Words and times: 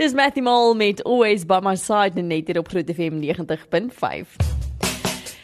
Dis 0.00 0.14
Matthew 0.14 0.44
Mall 0.44 0.74
met 0.74 1.02
Always 1.04 1.44
by 1.44 1.58
my 1.60 1.74
side 1.76 2.16
net 2.16 2.46
hier 2.48 2.56
op 2.56 2.70
Groot 2.72 2.88
FM 2.88 3.20
90.5. 3.20 4.32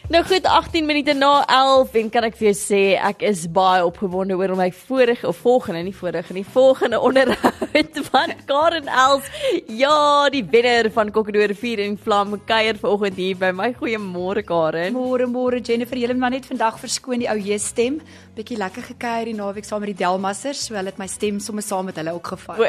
Nou 0.09 0.23
goed, 0.25 0.47
18 0.49 0.85
minute 0.85 1.13
na 1.13 1.43
11 1.45 1.93
en 1.99 2.09
kan 2.09 2.25
ek 2.25 2.39
vir 2.39 2.47
jou 2.47 2.55
sê 2.57 2.79
ek 2.95 3.21
is 3.27 3.43
baie 3.53 3.83
opgewonde 3.85 4.33
oor 4.39 4.55
my 4.57 4.71
vorige 4.73 5.27
of 5.29 5.37
volgende, 5.45 5.83
nie 5.85 5.93
vorige 5.93 6.33
nie, 6.33 6.45
volgende 6.47 6.97
onderhoud 6.97 7.99
van 8.09 8.33
Karen 8.49 8.89
Els. 8.89 9.29
Ja, 9.67 10.25
die 10.33 10.41
wenner 10.41 10.89
van 10.95 11.13
Kokkedoor 11.13 11.53
4 11.59 11.83
en 11.85 11.99
Vlam 12.01 12.33
kuier 12.49 12.81
vanoggend 12.81 13.21
hier 13.21 13.37
by 13.37 13.51
my. 13.53 13.73
Goeiemôre 13.77 14.41
Karen. 14.47 14.97
Môre 14.97 15.29
môre 15.29 15.61
Jennifer, 15.61 16.01
julle 16.01 16.17
maar 16.17 16.33
net 16.33 16.49
vandag 16.49 16.81
verskoon 16.81 17.21
die 17.21 17.29
ou 17.29 17.37
J 17.37 17.61
stem. 17.61 18.01
Bietjie 18.37 18.59
lekker 18.61 18.83
gekuier 18.85 19.31
die 19.31 19.33
naweek 19.33 19.65
saam 19.65 19.81
met 19.81 19.89
die 19.89 19.97
Delmasters, 19.97 20.59
so 20.67 20.75
hulle 20.77 20.91
het 20.91 20.99
my 21.01 21.07
stem 21.09 21.39
sommer 21.41 21.63
saam 21.65 21.87
met 21.89 21.97
hulle 21.97 22.11
ook 22.13 22.35
gevat. 22.35 22.59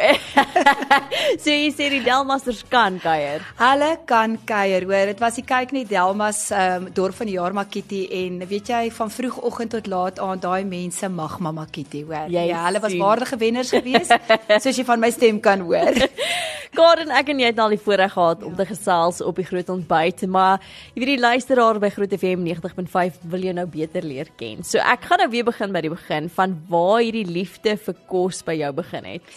so 1.42 1.52
jy 1.52 1.66
sê 1.76 1.90
die 1.92 2.00
Delmasters 2.06 2.62
kan 2.72 2.96
kuier. 3.02 3.44
Hulle 3.58 3.90
kan 4.08 4.38
kuier, 4.48 4.86
hoor. 4.88 5.12
Dit 5.12 5.20
was 5.20 5.36
die 5.36 5.44
kyk 5.44 5.74
net 5.76 5.90
Delmas 5.92 6.46
um, 6.56 6.88
dorp 6.96 7.18
van 7.20 7.28
die 7.28 7.36
jaar 7.36 7.52
Makiti 7.52 8.06
en 8.22 8.40
weet 8.48 8.72
jy 8.72 8.80
van 8.96 9.12
vroegoggend 9.12 9.76
tot 9.76 9.92
laat 9.92 10.22
aan 10.24 10.40
daai 10.40 10.64
mense 10.64 11.12
mag 11.12 11.36
Mama 11.44 11.66
Kitty 11.68 12.00
hoor. 12.08 12.32
Jy 12.32 12.46
ja, 12.48 12.64
hulle 12.70 12.80
was 12.80 12.96
waardige 12.96 13.36
wenners 13.44 13.74
geweest, 13.76 14.16
soos 14.64 14.72
jy 14.72 14.88
van 14.88 15.04
my 15.04 15.12
stem 15.12 15.44
kan 15.44 15.68
hoor. 15.68 16.00
Karen, 16.78 17.10
ek 17.16 17.32
en 17.32 17.40
jy 17.42 17.48
het 17.50 17.58
al 17.58 17.72
die 17.74 17.80
voorreg 17.82 18.12
gehad 18.14 18.42
om 18.46 18.54
te 18.54 18.62
gesels 18.68 19.18
op 19.24 19.38
die 19.40 19.46
groot 19.48 19.70
ontbyt, 19.72 20.22
maar 20.30 20.60
jy 20.94 21.00
weet 21.02 21.10
die 21.16 21.22
luisteraar 21.22 21.80
by 21.82 21.90
Groot 21.90 22.12
FM 22.14 22.44
90.5 22.46 23.16
wil 23.32 23.46
jou 23.48 23.54
nou 23.56 23.64
beter 23.72 24.04
leer 24.06 24.30
ken. 24.38 24.62
So 24.62 24.78
ek 24.78 25.08
gaan 25.08 25.24
nou 25.24 25.30
weer 25.32 25.46
begin 25.48 25.57
by 25.74 25.82
die 25.84 25.90
begin 25.92 26.28
van 26.30 26.54
waar 26.70 27.00
hierdie 27.02 27.26
liefde 27.26 27.74
vir 27.76 27.96
kos 28.10 28.44
by 28.46 28.54
jou 28.60 28.72
begin 28.78 29.04
het. 29.04 29.32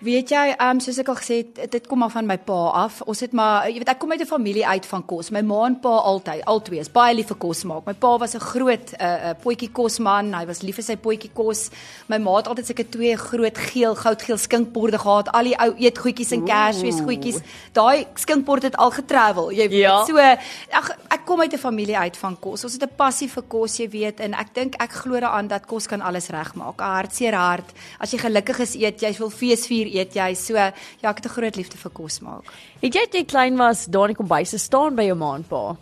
Weet 0.00 0.30
jy, 0.32 0.54
ehm 0.54 0.78
um, 0.78 0.78
soos 0.80 0.96
ek 1.02 1.10
al 1.12 1.16
gesê 1.18 1.36
het, 1.42 1.58
dit 1.74 1.84
kom 1.86 2.00
af 2.06 2.14
van 2.16 2.24
my 2.24 2.38
pa 2.40 2.58
af. 2.86 3.02
Ons 3.04 3.20
het 3.20 3.34
maar 3.36 3.66
jy 3.68 3.82
weet 3.82 3.90
ek 3.92 3.98
kom 4.00 4.12
uit 4.14 4.22
'n 4.22 4.26
familie 4.30 4.66
uit 4.66 4.86
van 4.86 5.02
kos. 5.04 5.28
My 5.30 5.42
ma 5.44 5.66
en 5.66 5.76
pa 5.80 5.92
altyd, 6.12 6.44
albei 6.46 6.78
is 6.80 6.88
baie 6.88 7.14
lief 7.14 7.26
vir 7.28 7.36
kos 7.36 7.64
maak. 7.64 7.84
My 7.84 7.92
pa 7.92 8.16
was 8.16 8.34
'n 8.34 8.40
groot 8.40 8.92
'n 8.92 9.02
uh, 9.02 9.28
uh, 9.28 9.34
potjie 9.42 9.68
kosman. 9.68 10.32
Hy 10.32 10.46
was 10.46 10.62
lief 10.62 10.76
vir 10.76 10.84
sy 10.84 10.96
potjie 10.96 11.30
kos. 11.34 11.70
My 12.08 12.16
ma 12.16 12.36
het 12.36 12.48
altyd 12.48 12.66
sulke 12.66 12.88
twee 12.88 13.16
groot 13.16 13.58
geel, 13.58 13.94
goudgeel 13.94 14.38
skinkborde 14.38 14.98
gehad. 14.98 15.28
Al 15.28 15.44
die 15.44 15.58
ou 15.58 15.74
eetgoedjies 15.76 16.32
en 16.32 16.44
kersfees 16.44 17.00
goedjies. 17.00 17.42
Daai 17.72 18.06
skinkbord 18.14 18.62
het 18.62 18.76
al 18.76 18.90
getravel. 18.90 19.52
Jy 19.52 19.68
weet. 19.68 19.80
Ja. 19.80 20.04
So 20.06 20.16
ag 20.16 20.96
ek 21.10 21.26
kom 21.26 21.40
uit 21.40 21.52
'n 21.52 21.58
familie 21.58 21.98
uit 21.98 22.16
van 22.16 22.38
kos. 22.40 22.64
Ons 22.64 22.72
het 22.72 22.82
'n 22.82 22.96
passie 22.96 23.28
vir 23.28 23.42
kos, 23.42 23.76
jy 23.76 23.88
weet, 23.88 24.20
en 24.20 24.32
ek 24.32 24.54
dink 24.54 24.74
ek 24.80 24.92
glo 24.92 25.20
daaraan 25.20 25.48
dat 25.48 25.66
kos 25.66 25.86
kan 25.86 26.00
alles 26.00 26.28
regmaak. 26.28 26.80
'n 26.80 26.84
Hartseer 26.84 27.34
hart. 27.34 27.72
As 27.98 28.10
jy 28.12 28.18
gelukkig 28.18 28.58
is, 28.60 28.74
eet 28.74 29.00
jy, 29.00 29.12
wil 29.18 29.30
feesvier 29.30 29.89
eet 29.98 30.14
jy. 30.14 30.34
So 30.34 30.54
ja, 30.54 30.72
ek 31.02 31.22
het 31.22 31.26
'n 31.26 31.36
groot 31.36 31.56
liefde 31.56 31.76
vir 31.76 31.90
kos 31.90 32.20
maak. 32.20 32.44
Het 32.80 32.94
jy 32.94 33.06
toe 33.10 33.24
klein 33.24 33.56
was 33.56 33.86
daar 33.86 34.08
in 34.08 34.14
die 34.14 34.22
kombuis 34.22 34.54
staan 34.62 34.94
by 34.94 35.02
jou 35.02 35.16
ma 35.16 35.34
en 35.34 35.44
pa? 35.44 35.76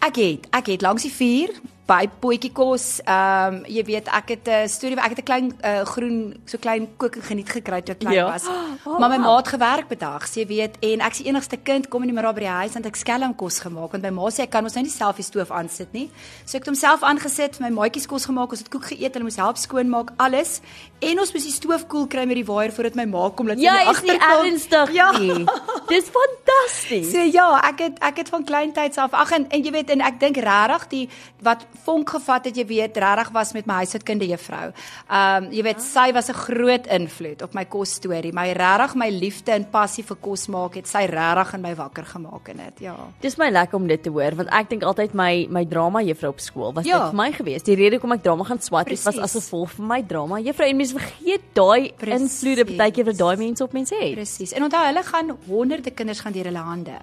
Ek 0.00 0.16
het 0.16 0.46
ek 0.50 0.66
het 0.66 0.82
langs 0.82 1.02
die 1.02 1.12
vuur 1.12 1.50
by 1.86 2.08
potjie 2.20 2.48
kos. 2.52 3.00
Ehm 3.04 3.54
um, 3.54 3.64
jy 3.68 3.82
weet 3.84 4.06
ek 4.08 4.28
het 4.28 4.48
'n 4.48 4.68
storie 4.68 4.96
ek 4.96 5.10
het 5.16 5.18
'n 5.18 5.22
klein 5.24 5.52
uh, 5.64 5.82
groen 5.84 6.34
so 6.46 6.56
klein 6.58 6.88
kook 6.96 7.16
geniet 7.20 7.48
gekry 7.48 7.82
toe 7.82 7.92
ek 7.94 8.00
klein 8.00 8.14
Ja. 8.14 8.30
was. 8.32 8.46
Oh, 8.86 8.98
maar 8.98 9.08
my 9.10 9.16
ma 9.18 9.36
het 9.36 9.48
gewerk 9.48 9.88
bedags, 9.88 10.34
jy 10.34 10.46
weet, 10.46 10.76
en 10.80 11.00
ek's 11.00 11.18
die 11.18 11.26
enigste 11.28 11.56
kind 11.56 11.88
kom 11.88 12.02
nie 12.02 12.12
meer 12.12 12.22
daar 12.22 12.34
by 12.34 12.40
die 12.40 12.48
huis 12.48 12.72
want 12.72 12.86
ek 12.86 12.96
skelm 12.96 13.34
kos 13.34 13.58
gemaak 13.60 13.92
want 13.92 14.02
my 14.02 14.10
ma 14.10 14.28
sê 14.30 14.42
ek 14.42 14.50
kan 14.50 14.64
ons 14.64 14.74
nou 14.74 14.82
nie 14.84 14.90
self 14.90 15.16
die 15.16 15.22
stoof 15.24 15.50
aansit 15.50 15.92
nie. 15.92 16.10
So 16.44 16.56
ek 16.58 16.64
het 16.64 16.68
homself 16.68 17.02
aangesit, 17.02 17.60
my 17.60 17.70
maatjies 17.70 18.06
kos 18.06 18.24
gemaak, 18.26 18.50
ons 18.50 18.58
het 18.60 18.68
koek 18.68 18.84
geëet, 18.84 19.12
hulle 19.14 19.24
moes 19.24 19.36
help 19.36 19.56
skoonmaak, 19.56 20.12
alles. 20.18 20.60
En 21.00 21.18
ons 21.20 21.32
moes 21.32 21.42
die 21.44 21.52
stoof 21.52 21.86
koel 21.88 22.06
kry 22.06 22.24
met 22.26 22.36
die 22.36 22.44
waier 22.44 22.72
voordat 22.72 22.94
my 22.94 23.04
ma 23.04 23.30
kom 23.30 23.46
laat 23.48 23.58
sy 23.58 23.64
Jy 23.64 23.84
nie 23.84 23.90
is 23.90 24.02
nie 24.02 24.18
ernstig 24.20 24.92
Ja. 24.92 25.10
nie. 25.18 25.44
Dis 25.88 26.04
fantasties. 26.08 27.10
So 27.12 27.18
ja, 27.22 27.60
ek 27.68 27.78
het 27.78 27.98
ek 28.00 28.16
het 28.16 28.28
van 28.28 28.44
kleintyds 28.44 28.98
af 28.98 29.12
ag 29.14 29.30
en, 29.32 29.46
en 29.50 29.62
jy 29.64 29.70
weet 29.72 29.90
en 29.90 30.00
ek 30.00 30.20
dink 30.20 30.36
regtig 30.36 30.88
die 30.88 31.08
wat 31.42 31.66
vonk 31.84 32.10
gevat 32.10 32.44
het 32.44 32.56
jy 32.56 32.64
weet 32.66 32.96
regtig 32.96 33.30
was 33.32 33.52
met 33.52 33.66
my 33.66 33.74
huishoudkunde 33.82 34.26
juffrou. 34.28 34.72
Ehm 35.10 35.44
um, 35.44 35.50
jy 35.52 35.62
weet 35.62 35.82
sy 35.82 36.12
was 36.12 36.28
'n 36.30 36.34
groot 36.34 36.86
invloed 36.86 37.42
op 37.42 37.54
my 37.54 37.64
kos 37.64 37.94
storie. 37.94 38.32
My 38.32 38.52
regtig 38.52 38.94
my 38.94 39.08
liefde 39.10 39.52
en 39.52 39.64
passie 39.70 40.04
vir 40.04 40.16
kos 40.20 40.46
maak 40.48 40.74
het 40.74 40.86
sy 40.88 41.04
regtig 41.06 41.54
in 41.54 41.60
my 41.62 41.74
wakker 41.74 42.04
gemaak 42.04 42.48
in 42.48 42.56
dit. 42.56 42.80
Ja. 42.80 42.96
Dis 43.20 43.36
my 43.38 43.50
lekker 43.50 43.74
om 43.76 43.86
dit 43.86 44.02
te 44.02 44.10
hoor 44.10 44.34
want 44.36 44.48
ek 44.50 44.68
dink 44.70 44.82
altyd 44.82 45.14
my 45.14 45.46
my 45.50 45.64
drama 45.64 46.00
juffrou 46.02 46.30
op 46.30 46.40
skool 46.40 46.72
was 46.74 46.84
Ja. 46.84 46.98
dit 46.98 47.08
vir 47.10 47.16
my 47.16 47.32
geweest. 47.32 47.64
Die 47.66 47.74
rede 47.76 47.96
hoekom 47.96 48.12
ek 48.12 48.22
drama 48.22 48.44
gaan 48.44 48.60
swat 48.60 48.88
het 48.88 49.02
was 49.04 49.18
as 49.18 49.32
gevolg 49.32 49.70
van 49.70 49.86
my 49.86 50.02
drama 50.02 50.38
juffrou 50.40 50.68
en 50.68 50.76
mense 50.76 50.94
vergeet 50.94 51.42
daai 51.54 51.92
invloede 52.00 52.64
baie 52.76 52.90
keer 52.90 53.04
wat 53.04 53.16
daai 53.18 53.36
mense 53.36 53.62
op 53.64 53.72
mense 53.72 53.94
het. 53.94 54.14
Presies. 54.14 54.52
En 54.52 54.62
onthou 54.62 54.84
hulle 54.86 55.02
gaan 55.02 55.36
honderde 55.48 55.90
kinders 55.90 56.20
gaan 56.20 56.32
deur 56.32 56.44
hulle 56.44 56.58
hande. 56.58 56.96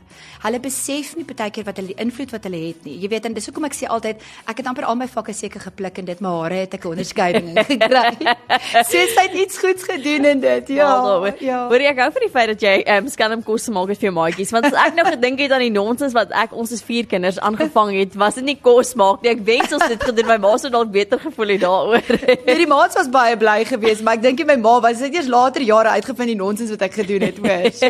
Hulle 0.43 0.59
besef 0.59 1.15
nie 1.15 1.25
baie 1.25 1.49
keer 1.51 1.63
wat 1.65 1.77
hulle 1.77 1.87
die 1.93 2.01
invloed 2.03 2.31
wat 2.31 2.43
hulle 2.43 2.67
het 2.67 2.83
nie. 2.85 2.97
Jy 3.01 3.09
weet 3.09 3.25
en 3.25 3.33
dis 3.33 3.45
hoekom 3.45 3.65
ek 3.65 3.73
sê 3.73 3.87
altyd 3.87 4.21
ek 4.47 4.60
het 4.61 4.69
amper 4.69 4.85
al 4.87 4.97
my 4.99 5.07
vakke 5.09 5.33
seker 5.35 5.63
gepluk 5.63 5.99
en 6.01 6.07
dit 6.07 6.21
my 6.23 6.31
hare 6.37 6.59
het 6.63 6.75
ek 6.77 6.85
'n 6.85 6.91
onderskeiding 6.93 7.47
in 7.51 7.65
gekry. 7.65 8.35
so 8.91 8.97
sy 9.15 9.25
het 9.27 9.35
iets 9.43 9.57
goeds 9.57 9.83
gedoen 9.83 10.25
in 10.25 10.39
dit. 10.39 10.67
Ja. 10.77 10.89
Wel, 11.01 11.33
ja. 11.39 11.67
Hoor 11.67 11.85
ek 11.91 12.01
hou 12.03 12.09
van 12.17 12.25
die 12.25 12.31
feit 12.31 12.47
dat 12.53 12.61
jy 12.61 12.75
ehm 12.85 13.05
um, 13.05 13.09
skelm 13.09 13.43
kos 13.43 13.69
maak 13.69 13.89
het 13.89 13.99
vir 13.99 14.09
jou 14.09 14.15
maatjies 14.15 14.53
want 14.55 14.69
as 14.69 14.77
ek 14.87 14.95
nou 14.95 15.05
gedink 15.09 15.39
het 15.39 15.51
aan 15.51 15.65
die 15.65 15.73
nonsens 15.73 16.13
wat 16.13 16.31
ek 16.31 16.53
ons 16.53 16.71
is 16.71 16.83
vier 16.85 17.05
kinders 17.05 17.39
aangevang 17.39 17.93
het, 17.99 18.15
was 18.15 18.35
dit 18.35 18.45
nie 18.45 18.57
kos 18.61 18.95
maak 18.95 19.21
nie. 19.21 19.31
Ek 19.31 19.43
wens 19.45 19.73
ons 19.73 19.83
het 19.83 19.97
dit 19.97 20.03
gedoen. 20.03 20.27
My 20.31 20.37
ma 20.37 20.57
sou 20.57 20.71
dalk 20.71 20.91
beter 20.91 21.19
gevoel 21.19 21.57
het 21.57 21.61
daaroor. 21.61 22.03
Nee, 22.51 22.55
die 22.57 22.67
maats 22.67 22.95
was 22.95 23.09
baie 23.09 23.35
bly 23.37 23.63
geweest, 23.65 24.01
maar 24.03 24.17
ek 24.17 24.23
dink 24.23 24.45
my 24.45 24.55
ma 24.57 24.79
was 24.81 24.99
dit 24.99 25.13
eers 25.13 25.27
later 25.27 25.61
jare 25.61 25.89
uitgevind 25.97 26.33
die 26.33 26.39
nonsens 26.39 26.71
wat 26.73 26.81
ek 26.87 26.93
gedoen 27.01 27.27
het, 27.27 27.37
hoor. 27.37 27.71
So 27.71 27.89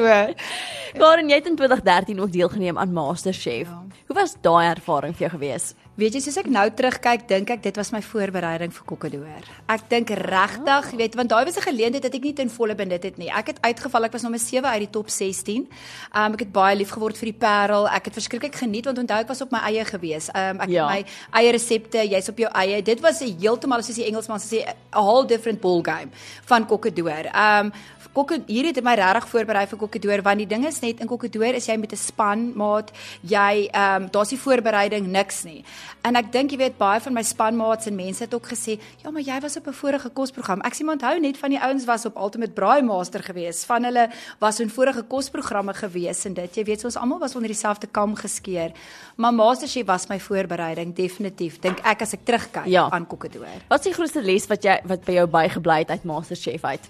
Karen, 1.01 1.29
jy 1.29 1.39
het 1.39 1.47
in 1.47 1.55
2013 1.55 2.19
ook 2.19 2.31
deelgeneem 2.31 2.77
aan 2.77 2.93
MasterChef. 2.93 3.67
Ja. 3.67 3.83
Hoe 4.07 4.15
was 4.15 4.35
daai 4.41 4.67
ervaring 4.67 5.15
vir 5.15 5.27
jou 5.27 5.31
gewees? 5.38 5.71
Weet 6.00 6.16
jy, 6.16 6.22
soos 6.24 6.38
ek 6.40 6.47
nou 6.47 6.63
terugkyk, 6.72 7.25
dink 7.28 7.50
ek 7.52 7.63
dit 7.66 7.75
was 7.75 7.90
my 7.91 8.00
voorbereiding 8.02 8.72
vir 8.72 8.85
Kokkedoor. 8.88 9.47
Ek 9.74 9.81
dink 9.91 10.13
regtig, 10.16 10.85
jy 10.94 11.00
weet, 11.02 11.18
want 11.19 11.29
daai 11.34 11.44
was 11.46 11.57
'n 11.57 11.68
geleentheid 11.68 12.02
dat 12.03 12.16
ek 12.16 12.24
nie 12.24 12.34
ten 12.34 12.50
volle 12.50 12.75
benut 12.75 13.03
het 13.03 13.18
nie. 13.18 13.28
Ek 13.29 13.47
het 13.47 13.59
uitgeval, 13.62 14.06
ek 14.06 14.13
was 14.13 14.22
nommer 14.24 14.40
7 14.40 14.63
uit 14.72 14.80
die 14.80 14.90
top 14.90 15.09
16. 15.09 15.68
Um 16.16 16.34
ek 16.34 16.40
het 16.40 16.51
baie 16.53 16.78
lief 16.78 16.91
geword 16.91 17.18
vir 17.18 17.25
die 17.31 17.38
Parel. 17.38 17.90
Ek 17.90 18.06
het 18.06 18.13
verskriklik 18.13 18.56
geniet 18.56 18.85
want 18.85 19.00
onthou 19.00 19.19
ek 19.19 19.28
was 19.28 19.41
op 19.41 19.51
my 19.51 19.59
eie 19.59 19.84
gewees. 19.84 20.30
Um 20.34 20.62
ek 20.62 20.69
Ja. 20.69 20.88
het 20.88 21.06
my 21.06 21.40
eie 21.41 21.51
resepte, 21.51 22.07
jy's 22.09 22.30
op 22.30 22.38
jou 22.38 22.50
eie. 22.56 22.81
Dit 22.81 23.01
was 23.01 23.22
'n 23.22 23.38
heeltemal 23.38 23.84
soos 23.84 23.96
die 23.96 24.06
Engelsman 24.07 24.40
sê 24.40 24.63
'n 24.63 24.74
whole 24.96 25.28
different 25.28 25.59
ball 25.59 25.81
game 25.84 26.09
van 26.46 26.66
Kokkedoor. 26.66 27.25
Um 27.35 27.74
Kokke 28.13 28.41
hier 28.47 28.66
het 28.67 28.83
my 28.83 28.94
regtig 28.99 29.27
voorberei 29.31 29.67
vir 29.72 29.79
Kokkedoor 29.79 30.22
want 30.25 30.41
die 30.44 30.47
ding 30.47 30.66
is 30.67 30.81
net 30.83 30.99
in 30.99 31.07
Kokkedoor 31.07 31.55
is 31.55 31.67
jy 31.69 31.77
met 31.79 31.94
'n 31.94 31.95
span 31.97 32.51
maat, 32.55 32.91
jy 33.23 33.69
ehm 33.72 34.03
um, 34.03 34.09
daar's 34.11 34.31
nie 34.31 34.39
voorbereiding 34.39 35.07
niks 35.07 35.44
nie. 35.44 35.63
En 36.03 36.16
ek 36.16 36.31
dink 36.31 36.51
jy 36.51 36.57
weet 36.57 36.77
baie 36.77 37.00
van 37.00 37.13
my 37.13 37.23
spanmaats 37.23 37.88
en 37.88 37.95
mense 37.95 38.23
het 38.23 38.33
ook 38.33 38.47
gesê, 38.47 38.79
ja, 39.03 39.11
maar 39.11 39.21
jy 39.21 39.39
was 39.39 39.57
op 39.57 39.67
'n 39.67 39.73
vorige 39.73 40.09
kosprogram. 40.09 40.59
Ek 40.61 40.73
sê 40.73 40.83
maar 40.83 40.95
onthou 40.95 41.19
net 41.19 41.38
van 41.38 41.50
die 41.50 41.59
ouens 41.59 41.85
was 41.85 42.05
op 42.05 42.16
Ultimate 42.17 42.51
Braai 42.51 42.81
Master 42.81 43.23
gewees. 43.23 43.63
Van 43.66 43.83
hulle 43.83 44.09
was 44.39 44.59
in 44.59 44.69
vorige 44.69 45.03
kosprogramme 45.03 45.73
gewees 45.73 46.25
en 46.25 46.33
dit, 46.33 46.55
jy 46.55 46.63
weet, 46.63 46.79
so 46.81 46.88
ons 46.88 46.97
almal 46.97 47.19
was 47.19 47.35
onder 47.35 47.50
dieselfde 47.50 47.88
kam 47.91 48.16
geskeer. 48.16 48.71
Maar 49.16 49.33
MasterChef 49.33 49.85
was 49.85 50.07
my 50.09 50.19
voorbereiding 50.19 50.95
definitief. 50.95 51.59
Dink 51.59 51.79
ek 51.83 52.01
as 52.01 52.13
ek 52.13 52.25
terugkyk 52.25 52.66
Ja. 52.66 52.89
aan 52.91 53.07
Kokkedoor. 53.07 53.47
Wat 53.69 53.79
is 53.79 53.85
die 53.85 53.94
grootste 53.94 54.21
les 54.21 54.47
wat 54.47 54.63
jy 54.63 54.79
wat 54.83 55.05
by 55.05 55.11
jou 55.13 55.27
bygebly 55.27 55.77
het 55.79 55.89
uit 55.89 56.03
MasterChef 56.03 56.63
uit? 56.63 56.89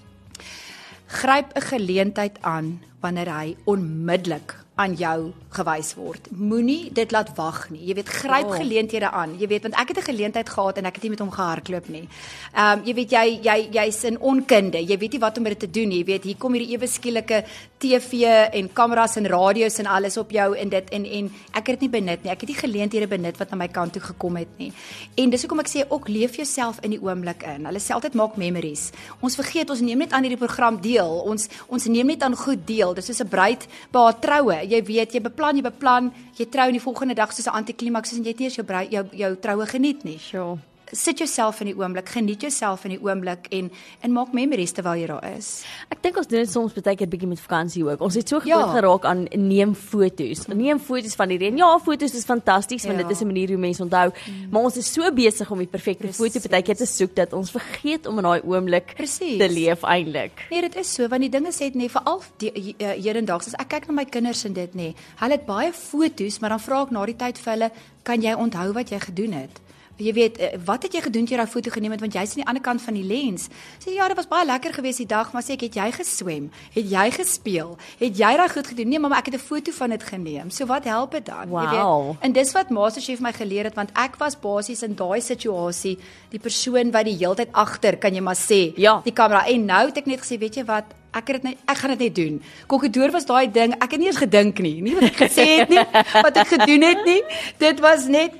Gryp 1.20 1.48
'n 1.56 1.62
geleentheid 1.72 2.36
aan 2.42 2.80
wanneer 3.02 3.30
hy 3.38 3.56
onmiddellik 3.66 4.56
aan 4.82 4.96
jou 4.98 5.32
gewys 5.54 5.92
word. 6.00 6.28
Moenie 6.32 6.90
dit 6.96 7.12
laat 7.14 7.30
wag 7.38 7.70
nie. 7.70 7.84
Jy 7.90 7.94
weet, 8.00 8.10
gryp 8.10 8.48
Oh. 8.50 8.56
geleenthede 8.56 9.10
aan. 9.12 9.36
Jy 9.40 9.48
weet, 9.52 9.62
want 9.68 9.76
ek 9.76 9.88
het 9.94 9.98
'n 9.98 10.10
geleentheid 10.12 10.50
gehad 10.50 10.78
en 10.78 10.86
ek 10.86 10.96
het 10.96 11.04
nie 11.04 11.10
met 11.12 11.20
hom 11.20 11.32
gehardloop 11.32 11.90
nie. 11.90 12.08
Ehm 12.56 12.80
um, 12.80 12.86
jy 12.86 12.94
weet 12.94 13.12
jy 13.12 13.40
jy 13.44 13.70
jy's 13.72 14.04
in 14.04 14.18
onkunde. 14.20 14.80
Jy 14.88 14.98
weet 14.98 15.12
nie 15.12 15.20
wat 15.20 15.38
om 15.38 15.44
met 15.44 15.60
dit 15.60 15.70
te 15.72 15.80
doen 15.80 15.90
nie. 15.90 15.98
Jy 16.00 16.06
weet, 16.06 16.24
hier 16.24 16.36
kom 16.38 16.54
hierdie 16.54 16.74
ewe 16.78 16.88
skielike 16.88 17.44
TV 17.80 18.24
en 18.54 18.70
kameras 18.74 19.16
en 19.18 19.28
radio's 19.28 19.80
en 19.80 19.86
alles 19.86 20.18
op 20.18 20.32
jou 20.32 20.56
en 20.58 20.70
dit 20.70 20.90
en 20.90 21.06
en 21.06 21.32
ek 21.54 21.68
het 21.68 21.80
dit 21.80 21.82
nie 21.82 21.90
benut 22.02 22.24
nie. 22.24 22.32
Ek 22.32 22.42
het 22.42 22.50
nie 22.50 22.58
geleenthede 22.58 23.08
benut 23.08 23.38
wat 23.38 23.52
na 23.52 23.58
my 23.58 23.68
kant 23.68 23.94
toe 23.94 24.02
gekom 24.02 24.36
het 24.38 24.48
nie. 24.58 24.72
En 25.18 25.30
dis 25.30 25.42
hoekom 25.42 25.60
ek 25.60 25.68
sê 25.70 25.84
ook 25.90 26.08
leef 26.08 26.36
jouself 26.36 26.80
in 26.84 26.92
die 26.92 27.02
oomblik 27.02 27.44
in. 27.44 27.66
Hulle 27.66 27.80
sê 27.80 27.94
altyd 27.94 28.14
maak 28.14 28.38
memories. 28.38 28.92
Ons 29.22 29.36
vergeet 29.36 29.70
ons 29.70 29.82
neem 29.82 29.98
net 29.98 30.12
aan 30.14 30.24
hierdie 30.24 30.38
program 30.46 30.82
deel. 30.82 31.22
Ons 31.26 31.48
ons 31.68 31.86
neem 31.86 32.08
net 32.08 32.24
aan 32.24 32.36
goed 32.36 32.66
deel. 32.68 32.94
Dis 32.94 33.06
soos 33.06 33.22
'n 33.22 33.28
bruid 33.28 33.68
by 33.92 34.00
haar 34.00 34.20
troue. 34.20 34.68
Jy 34.72 34.80
weet, 34.88 35.14
jy 35.14 35.22
beplan, 35.26 35.58
jy 35.60 35.66
beplan, 35.66 36.12
jy 36.38 36.48
trou 36.52 36.68
en 36.70 36.78
die 36.78 36.84
volgende 36.84 37.16
dag 37.18 37.34
soos 37.34 37.48
'n 37.48 37.58
antiklimaks 37.60 38.14
en 38.14 38.24
jy 38.24 38.32
het 38.32 38.40
nie 38.40 38.48
eens 38.48 38.56
jou 38.56 38.66
jou 38.90 39.06
jou 39.12 39.36
troue 39.36 39.66
geniet 39.66 40.04
nie. 40.04 40.18
Sure. 40.18 40.58
Sit 40.94 41.18
jouself 41.20 41.62
in 41.62 41.68
die 41.68 41.76
oomblik, 41.78 42.10
geniet 42.10 42.42
jouself 42.42 42.84
in 42.86 42.90
die 42.96 43.00
oomblik 43.02 43.48
en 43.52 43.72
en 44.02 44.12
maak 44.12 44.34
memories 44.34 44.72
terwyl 44.72 44.96
jy 45.00 45.08
daar 45.08 45.24
is. 45.38 45.64
Ek 45.90 46.02
dink 46.04 46.18
ons 46.18 46.28
doen 46.28 46.40
dit 46.40 46.50
soms 46.52 46.74
baie 46.74 46.96
keer 46.96 47.08
bietjie 47.08 47.28
met 47.28 47.40
vakansie 47.40 47.84
ook. 47.86 48.02
Ons 48.02 48.16
het 48.16 48.28
so 48.30 48.40
Ja. 48.44 48.58
gewoond 48.58 48.72
geraak 48.78 49.06
aan 49.06 49.28
neem 49.36 49.76
foto's. 49.76 50.48
Neem 50.48 50.80
foto's 50.80 51.16
van 51.16 51.28
die 51.30 51.38
reën. 51.38 51.58
Ja, 51.58 51.78
foto's 51.80 52.14
is 52.14 52.26
fantasties 52.26 52.86
want 52.86 53.00
Ja. 53.00 53.04
dit 53.08 53.12
is 53.12 53.22
'n 53.22 53.26
manier 53.28 53.48
hoe 53.50 53.58
mense 53.58 53.82
onthou, 53.84 54.12
maar 54.52 54.62
ons 54.64 54.78
is 54.78 54.92
so 54.94 55.12
besig 55.12 55.50
om 55.52 55.58
die 55.58 55.68
perfekte 55.68 56.14
foto 56.14 56.40
baie 56.50 56.62
keer 56.64 56.76
te 56.76 56.86
soek 56.86 57.16
dat 57.16 57.34
ons 57.34 57.52
vergeet 57.52 58.06
om 58.08 58.18
in 58.18 58.24
daai 58.24 58.42
oomblik 58.44 58.94
Presies. 58.96 59.38
te 59.38 59.50
leef 59.50 59.82
eintlik. 59.84 60.48
Nee, 60.52 60.62
dit 60.62 60.76
is 60.76 60.94
so 60.94 61.08
want 61.08 61.22
die 61.22 61.30
dinge 61.30 61.52
sê 61.52 61.58
dit 61.72 61.76
nee 61.76 61.90
veral 61.90 62.22
uh, 62.42 62.50
hedendaags 62.90 63.48
as 63.48 63.54
ek 63.60 63.70
kyk 63.70 63.88
na 63.88 63.94
my 63.94 64.06
kinders 64.06 64.46
en 64.46 64.54
dit 64.54 64.74
nê. 64.76 64.94
Hulle 65.20 65.32
het 65.32 65.46
baie 65.46 65.72
foto's, 65.74 66.40
maar 66.40 66.50
dan 66.50 66.60
vra 66.60 66.82
ek 66.84 66.92
na 66.92 67.06
die 67.06 67.16
tyd 67.16 67.38
vir 67.38 67.54
hulle, 67.54 67.72
kan 68.04 68.22
jy 68.22 68.34
onthou 68.34 68.74
wat 68.74 68.90
jy 68.90 69.00
gedoen 69.00 69.32
het? 69.34 69.60
Jy 70.02 70.14
weet, 70.14 70.38
eh, 70.38 70.58
wat 70.66 70.84
het 70.84 70.94
jy 70.94 71.02
gedoen 71.02 71.26
toe 71.26 71.36
jy 71.36 71.42
daai 71.44 71.52
foto 71.52 71.70
geneem 71.70 71.92
het 71.92 72.00
want 72.02 72.14
jy's 72.14 72.32
aan 72.34 72.42
die 72.44 72.48
ander 72.48 72.62
kant 72.64 72.82
van 72.82 72.94
die 72.94 73.04
lens. 73.04 73.48
Sê 73.80 73.94
ja, 73.94 74.08
dit 74.08 74.18
was 74.18 74.28
baie 74.28 74.46
lekker 74.46 74.74
geweest 74.74 74.98
die 74.98 75.06
dag, 75.06 75.32
maar 75.34 75.44
sê 75.44 75.54
ek 75.54 75.62
het 75.62 75.76
jy 75.76 75.92
geswem? 75.92 76.50
Het 76.74 76.90
jy 76.90 77.12
gespeel? 77.12 77.78
Het 78.00 78.18
jy 78.18 78.32
daai 78.38 78.50
goed 78.50 78.68
gedoen? 78.68 78.90
Nee, 78.90 79.00
mamma, 79.00 79.18
ek 79.18 79.26
het 79.32 79.36
'n 79.36 79.40
foto 79.46 79.72
van 79.72 79.90
dit 79.90 80.04
geneem. 80.04 80.50
So 80.50 80.66
wat 80.66 80.84
help 80.84 81.12
dit 81.12 81.26
dan? 81.26 81.48
Wow. 81.50 82.16
En 82.22 82.32
dis 82.32 82.52
wat 82.52 82.70
MasterChef 82.70 83.20
my 83.20 83.32
geleer 83.34 83.64
het 83.66 83.76
want 83.76 83.90
ek 83.94 84.16
was 84.18 84.36
basies 84.40 84.82
in 84.84 84.96
daai 84.96 85.22
situasie 85.22 85.98
die 86.30 86.40
persoon 86.40 86.92
wat 86.92 87.06
die 87.06 87.16
heeltyd 87.18 87.50
agter, 87.52 87.98
kan 87.98 88.14
jy 88.14 88.22
maar 88.22 88.36
sê, 88.36 88.74
Ja. 88.78 89.02
die 89.04 89.14
kamera 89.14 89.46
en 89.48 89.66
nou 89.66 89.86
het 89.88 89.98
ek 89.98 90.06
net 90.06 90.20
gesê, 90.22 90.38
weet 90.40 90.56
jy 90.56 90.64
wat, 90.66 90.86
ek 91.14 91.28
het 91.28 91.42
dit 91.42 91.44
net 91.44 91.58
ek 91.68 91.78
gaan 91.78 91.90
dit 91.98 92.00
net 92.00 92.16
doen. 92.16 92.42
Kokkedoor 92.68 93.12
was 93.12 93.26
daai 93.26 93.52
ding, 93.52 93.74
ek 93.74 93.92
het 93.92 94.00
nie 94.00 94.08
eens 94.08 94.18
gedink 94.18 94.60
nie, 94.60 94.82
nie 94.82 94.94
wat 94.96 95.04
ek 95.04 95.18
gesê 95.30 95.46
het 95.60 95.70
nie, 95.70 95.78
wat 96.26 96.38
ek 96.38 96.48
gedoen 96.48 96.82
het 96.82 97.06
nie. 97.06 97.22
Dit 97.58 97.80
was 97.80 98.06
net 98.08 98.32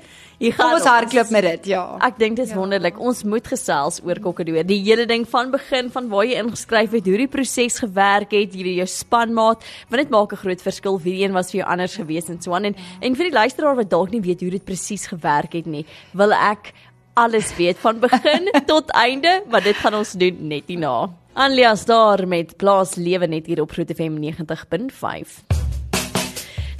Kom 0.50 0.58
gaan 0.58 0.74
ons 0.74 0.86
hardloop 0.90 1.30
met 1.30 1.44
dit, 1.46 1.66
ja. 1.70 1.82
Ek 2.02 2.16
dink 2.18 2.36
dit 2.40 2.48
is 2.48 2.54
wonderlik. 2.56 2.98
Ons 2.98 3.22
moet 3.22 3.46
gesels 3.46 4.00
oor 4.02 4.18
kokkedoor. 4.18 4.64
Die 4.66 4.80
hele 4.82 5.06
ding 5.06 5.22
van 5.30 5.52
begin 5.54 5.90
van 5.94 6.08
waar 6.10 6.26
jy 6.26 6.40
ingeskryf 6.42 6.96
het, 6.98 7.06
hoe 7.06 7.20
die 7.20 7.28
proses 7.30 7.78
gewerk 7.78 8.34
het, 8.34 8.56
jy 8.58 8.74
jou 8.80 8.88
spanmaat, 8.90 9.62
want 9.88 10.02
dit 10.02 10.10
maak 10.10 10.32
'n 10.32 10.42
groot 10.42 10.62
verskil 10.62 10.98
wie 10.98 11.22
een 11.22 11.32
was 11.32 11.52
vir 11.52 11.62
jou 11.62 11.68
anders 11.70 11.94
gewees 11.94 12.28
en 12.28 12.42
so 12.42 12.54
aan 12.54 12.64
en 12.64 12.76
en 13.00 13.14
vir 13.14 13.30
die 13.30 13.38
luisteraar 13.38 13.76
wat 13.76 13.90
dalk 13.90 14.10
nie 14.10 14.20
weet 14.20 14.40
hoe 14.40 14.50
dit 14.50 14.64
presies 14.64 15.06
gewerk 15.06 15.52
het 15.52 15.66
nie, 15.66 15.86
wil 16.12 16.32
ek 16.32 16.72
alles 17.14 17.54
weet 17.56 17.78
van 17.78 18.00
begin 18.00 18.50
tot 18.72 18.90
einde, 18.90 19.42
maar 19.48 19.62
dit 19.62 19.76
gaan 19.76 19.94
ons 19.94 20.12
doen 20.12 20.48
net 20.48 20.64
hierna. 20.66 21.10
Anlias 21.34 21.84
daar 21.84 22.26
met 22.28 22.56
Plaas 22.56 22.94
Lewe 22.94 23.26
net 23.26 23.46
hier 23.46 23.60
op 23.60 23.70
Groot 23.70 23.90
FM 23.94 24.18
90.5. 24.20 25.51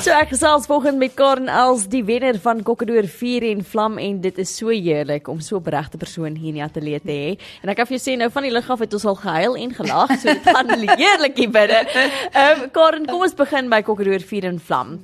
So 0.02 0.10
ek 0.10 0.32
gesels 0.32 0.64
vanoggend 0.66 0.98
met 0.98 1.12
Karen 1.14 1.46
Els, 1.46 1.84
die 1.86 2.00
wenner 2.02 2.34
van 2.42 2.58
Kokkedoor 2.66 3.06
4 3.06 3.44
en 3.52 3.60
Vlam 3.62 4.00
en 4.02 4.16
dit 4.24 4.38
is 4.42 4.50
so 4.50 4.74
heerlik 4.74 5.28
om 5.30 5.38
so 5.38 5.60
'n 5.60 5.70
regte 5.70 5.96
persoon 5.96 6.34
hier 6.34 6.48
in 6.48 6.58
die 6.58 6.64
ateljee 6.64 7.00
te 7.00 7.12
hê. 7.12 7.38
En 7.62 7.68
ek 7.68 7.76
kan 7.76 7.86
vir 7.86 7.98
jou 7.98 8.02
sê 8.02 8.18
nou 8.18 8.28
van 8.28 8.42
die 8.42 8.50
lig 8.50 8.70
af 8.70 8.80
het 8.80 8.92
ons 8.92 9.04
al 9.04 9.14
gehuil 9.14 9.54
en 9.56 9.70
gelag, 9.70 10.10
so 10.18 10.26
dit 10.26 10.42
gaan 10.42 10.70
heerlik 11.02 11.36
hier 11.36 11.50
binne. 11.50 11.86
Ehm 12.34 12.62
um, 12.62 12.70
Karen, 12.70 13.06
kom 13.06 13.22
ons 13.22 13.34
begin 13.34 13.70
by 13.70 13.82
Kokkedoor 13.82 14.20
4 14.20 14.44
en 14.44 14.58
Vlam. 14.58 14.98